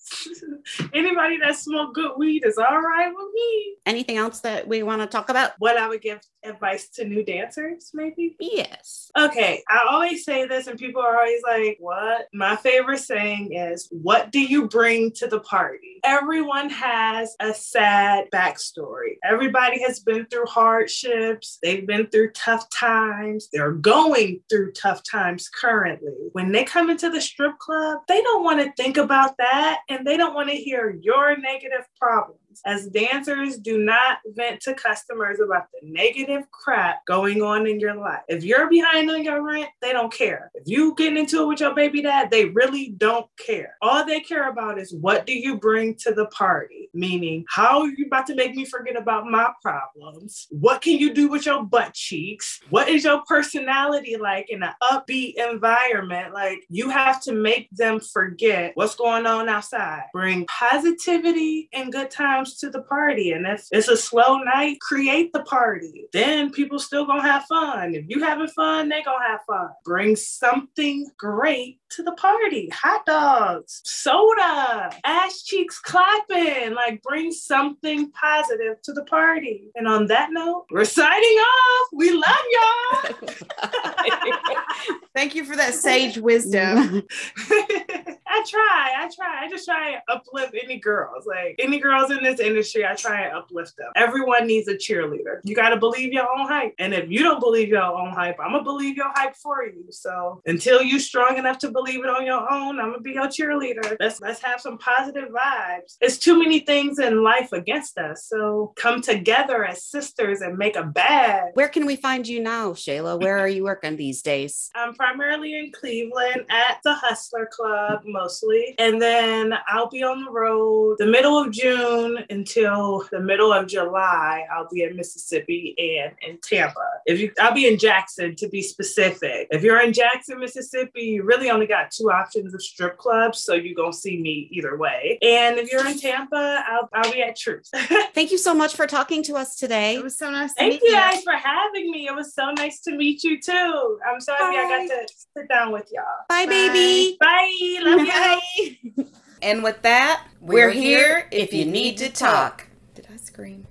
Anybody 0.94 1.38
that 1.38 1.56
smoke 1.56 1.94
good 1.94 2.12
weed 2.16 2.44
is 2.44 2.58
all 2.58 2.80
right 2.80 3.12
with 3.14 3.28
me. 3.34 3.76
Anything 3.86 4.16
else 4.16 4.40
that 4.40 4.66
we 4.68 4.82
want 4.82 5.02
to 5.02 5.06
talk 5.06 5.28
about? 5.28 5.52
What 5.58 5.76
I 5.76 5.88
would 5.88 6.02
give 6.02 6.20
advice 6.44 6.88
to 6.88 7.04
new 7.04 7.24
dancers, 7.24 7.90
maybe. 7.94 8.36
Yes. 8.40 9.10
Okay, 9.18 9.62
I 9.68 9.86
always 9.90 10.24
say 10.24 10.46
this, 10.46 10.66
and 10.66 10.78
people 10.78 11.02
are 11.02 11.16
always 11.16 11.42
like, 11.42 11.76
What? 11.80 12.26
My 12.32 12.56
favorite 12.56 12.98
saying 12.98 13.54
is, 13.54 13.88
What 13.90 14.32
do 14.32 14.40
you 14.40 14.68
bring 14.68 15.12
to 15.12 15.26
the 15.26 15.40
party? 15.40 16.00
Everyone 16.04 16.70
has 16.70 17.36
a 17.40 17.54
sad 17.54 18.26
backstory. 18.32 19.16
Everybody 19.24 19.82
has 19.82 20.00
been 20.00 20.26
through 20.26 20.46
hardships, 20.46 21.58
they've 21.62 21.86
been 21.86 22.08
through 22.08 22.32
tough 22.32 22.68
times, 22.70 23.48
they're 23.52 23.72
going 23.72 24.40
through 24.48 24.72
tough 24.72 25.02
times 25.02 25.48
currently. 25.48 26.12
When 26.32 26.52
they 26.52 26.64
come 26.64 26.90
into 26.90 27.10
the 27.10 27.20
strip 27.20 27.58
club, 27.58 28.00
they 28.08 28.20
don't 28.22 28.44
want 28.44 28.60
to 28.60 28.72
think 28.82 28.96
about 28.96 29.36
that, 29.38 29.80
and 29.88 30.06
they 30.06 30.16
don't 30.16 30.34
want 30.34 30.50
to 30.50 30.56
hear 30.56 30.90
your 31.00 31.36
negative 31.36 31.86
problems. 31.98 32.51
As 32.64 32.86
dancers, 32.88 33.58
do 33.58 33.78
not 33.78 34.18
vent 34.26 34.60
to 34.62 34.74
customers 34.74 35.38
about 35.40 35.66
the 35.72 35.88
negative 35.88 36.50
crap 36.50 37.04
going 37.06 37.42
on 37.42 37.66
in 37.66 37.80
your 37.80 37.94
life. 37.94 38.20
If 38.28 38.44
you're 38.44 38.68
behind 38.68 39.10
on 39.10 39.24
your 39.24 39.42
rent, 39.42 39.68
they 39.80 39.92
don't 39.92 40.12
care. 40.12 40.50
If 40.54 40.64
you 40.66 40.94
getting 40.94 41.18
into 41.18 41.42
it 41.42 41.46
with 41.46 41.60
your 41.60 41.74
baby 41.74 42.02
dad, 42.02 42.30
they 42.30 42.46
really 42.46 42.90
don't 42.90 43.26
care. 43.38 43.76
All 43.82 44.04
they 44.04 44.20
care 44.20 44.50
about 44.50 44.78
is 44.78 44.94
what 44.94 45.26
do 45.26 45.32
you 45.32 45.58
bring 45.58 45.94
to 45.96 46.12
the 46.12 46.26
party? 46.26 46.90
Meaning, 46.94 47.44
how 47.48 47.80
are 47.80 47.88
you 47.88 48.06
about 48.06 48.26
to 48.26 48.34
make 48.34 48.54
me 48.54 48.64
forget 48.64 48.96
about 48.96 49.26
my 49.26 49.50
problems? 49.62 50.46
What 50.50 50.82
can 50.82 50.98
you 50.98 51.14
do 51.14 51.28
with 51.28 51.46
your 51.46 51.64
butt 51.64 51.94
cheeks? 51.94 52.60
What 52.70 52.88
is 52.88 53.04
your 53.04 53.22
personality 53.26 54.16
like 54.16 54.50
in 54.50 54.62
an 54.62 54.72
upbeat 54.82 55.34
environment? 55.36 56.34
Like 56.34 56.64
you 56.68 56.90
have 56.90 57.20
to 57.22 57.32
make 57.32 57.68
them 57.70 58.00
forget 58.00 58.72
what's 58.74 58.94
going 58.94 59.26
on 59.26 59.48
outside. 59.48 60.04
Bring 60.12 60.46
positivity 60.46 61.68
and 61.72 61.92
good 61.92 62.10
times 62.10 62.41
to 62.44 62.70
the 62.70 62.82
party. 62.82 63.32
And 63.32 63.46
if 63.46 63.66
it's 63.70 63.88
a 63.88 63.96
slow 63.96 64.38
night, 64.38 64.80
create 64.80 65.32
the 65.32 65.42
party. 65.42 66.06
Then 66.12 66.50
people 66.50 66.78
still 66.78 67.06
gonna 67.06 67.22
have 67.22 67.44
fun. 67.44 67.94
If 67.94 68.04
you 68.08 68.22
having 68.22 68.48
fun, 68.48 68.88
they 68.88 69.02
gonna 69.02 69.26
have 69.26 69.40
fun. 69.46 69.70
Bring 69.84 70.16
something 70.16 71.08
great 71.18 71.78
to 71.90 72.02
the 72.02 72.12
party. 72.12 72.70
Hot 72.72 73.04
dogs, 73.06 73.80
soda, 73.84 74.90
ass 75.04 75.42
cheeks 75.42 75.78
clapping. 75.78 76.74
Like 76.74 77.02
bring 77.02 77.32
something 77.32 78.10
positive 78.12 78.80
to 78.82 78.92
the 78.92 79.04
party. 79.04 79.70
And 79.74 79.86
on 79.86 80.06
that 80.06 80.30
note, 80.32 80.66
we're 80.70 80.84
signing 80.84 81.38
off. 81.38 81.88
We 81.92 82.10
love 82.10 82.44
y'all. 82.50 83.14
Thank 85.14 85.34
you 85.34 85.44
for 85.44 85.56
that 85.56 85.74
sage 85.74 86.18
wisdom. 86.18 87.02
I 88.32 88.42
try, 88.48 88.94
I 88.96 89.10
try. 89.14 89.44
I 89.44 89.48
just 89.50 89.66
try 89.66 89.90
and 89.90 90.02
uplift 90.08 90.54
any 90.62 90.78
girls. 90.78 91.26
Like 91.26 91.56
any 91.58 91.78
girls 91.78 92.10
in 92.10 92.22
this 92.22 92.40
industry, 92.40 92.86
I 92.86 92.94
try 92.94 93.24
and 93.24 93.36
uplift 93.36 93.76
them. 93.76 93.92
Everyone 93.94 94.46
needs 94.46 94.68
a 94.68 94.74
cheerleader. 94.74 95.40
You 95.44 95.54
got 95.54 95.68
to 95.68 95.76
believe 95.76 96.14
your 96.14 96.26
own 96.30 96.48
hype. 96.48 96.72
And 96.78 96.94
if 96.94 97.10
you 97.10 97.22
don't 97.22 97.40
believe 97.40 97.68
your 97.68 97.82
own 97.82 98.12
hype, 98.12 98.36
I'm 98.40 98.52
going 98.52 98.64
to 98.64 98.64
believe 98.64 98.96
your 98.96 99.10
hype 99.14 99.36
for 99.36 99.66
you. 99.66 99.84
So 99.90 100.40
until 100.46 100.82
you're 100.82 100.98
strong 100.98 101.36
enough 101.36 101.58
to 101.58 101.70
believe 101.70 102.02
it 102.04 102.08
on 102.08 102.24
your 102.24 102.50
own, 102.50 102.80
I'm 102.80 102.92
going 102.92 102.94
to 102.94 103.00
be 103.00 103.12
your 103.12 103.26
cheerleader. 103.26 103.96
Let's, 104.00 104.18
let's 104.22 104.42
have 104.42 104.62
some 104.62 104.78
positive 104.78 105.28
vibes. 105.28 105.96
It's 106.00 106.16
too 106.16 106.38
many 106.38 106.60
things 106.60 106.98
in 106.98 107.22
life 107.22 107.52
against 107.52 107.98
us. 107.98 108.26
So 108.28 108.72
come 108.76 109.02
together 109.02 109.66
as 109.66 109.84
sisters 109.84 110.40
and 110.40 110.56
make 110.56 110.76
a 110.76 110.84
bad. 110.84 111.50
Where 111.52 111.68
can 111.68 111.84
we 111.84 111.96
find 111.96 112.26
you 112.26 112.40
now, 112.40 112.70
Shala? 112.70 113.20
Where 113.20 113.38
are 113.38 113.48
you 113.48 113.64
working 113.64 113.96
these 113.98 114.22
days? 114.22 114.70
I'm 114.74 114.94
primarily 114.94 115.54
in 115.58 115.70
Cleveland 115.70 116.46
at 116.48 116.78
the 116.82 116.94
Hustler 116.94 117.50
Club 117.52 118.00
mostly. 118.22 118.74
And 118.78 119.00
then 119.02 119.54
I'll 119.66 119.88
be 119.88 120.02
on 120.02 120.24
the 120.24 120.30
road 120.30 120.96
the 120.98 121.06
middle 121.06 121.38
of 121.38 121.50
June 121.50 122.24
until 122.30 123.04
the 123.10 123.20
middle 123.20 123.52
of 123.52 123.66
July. 123.66 124.46
I'll 124.52 124.68
be 124.70 124.82
in 124.82 124.96
Mississippi 124.96 125.74
and 125.78 126.14
in 126.22 126.38
Tampa. 126.38 126.91
If 127.06 127.20
you 127.20 127.32
I'll 127.40 127.54
be 127.54 127.66
in 127.66 127.78
Jackson 127.78 128.36
to 128.36 128.48
be 128.48 128.62
specific. 128.62 129.48
If 129.50 129.62
you're 129.62 129.80
in 129.80 129.92
Jackson, 129.92 130.38
Mississippi, 130.40 131.02
you 131.02 131.24
really 131.24 131.50
only 131.50 131.66
got 131.66 131.90
two 131.90 132.10
options 132.10 132.54
of 132.54 132.62
strip 132.62 132.96
clubs, 132.98 133.42
so 133.42 133.54
you're 133.54 133.74
gonna 133.74 133.92
see 133.92 134.20
me 134.20 134.48
either 134.52 134.76
way. 134.76 135.18
And 135.22 135.58
if 135.58 135.70
you're 135.72 135.86
in 135.86 135.98
Tampa, 135.98 136.62
I'll, 136.68 136.88
I'll 136.92 137.12
be 137.12 137.22
at 137.22 137.36
Truth. 137.36 137.68
Thank 138.14 138.30
you 138.32 138.38
so 138.38 138.54
much 138.54 138.74
for 138.76 138.86
talking 138.86 139.22
to 139.24 139.34
us 139.34 139.56
today. 139.56 139.96
It 139.96 140.04
was 140.04 140.16
so 140.18 140.30
nice 140.30 140.52
to 140.54 140.58
Thank 140.60 140.74
meet 140.74 140.82
you 140.82 140.88
you. 140.88 140.94
guys 140.94 141.22
for 141.22 141.32
having 141.32 141.90
me. 141.90 142.06
It 142.06 142.14
was 142.14 142.34
so 142.34 142.50
nice 142.52 142.80
to 142.82 142.96
meet 142.96 143.22
you 143.24 143.40
too. 143.40 143.98
I'm 144.08 144.20
so 144.20 144.32
happy 144.34 144.56
I 144.58 144.86
got 144.86 145.06
to 145.08 145.14
sit 145.36 145.48
down 145.48 145.72
with 145.72 145.88
y'all. 145.92 146.04
Bye, 146.28 146.46
baby. 146.46 147.16
Bye. 147.20 147.78
Love 147.82 148.38
you. 148.56 149.06
And 149.42 149.62
with 149.64 149.82
that, 149.82 150.24
We're 150.40 150.70
here 150.70 151.26
if 151.32 151.52
you 151.52 151.64
need 151.64 151.98
to 151.98 152.08
talk. 152.08 152.68
Did 152.94 153.08
I 153.12 153.16
scream? 153.16 153.66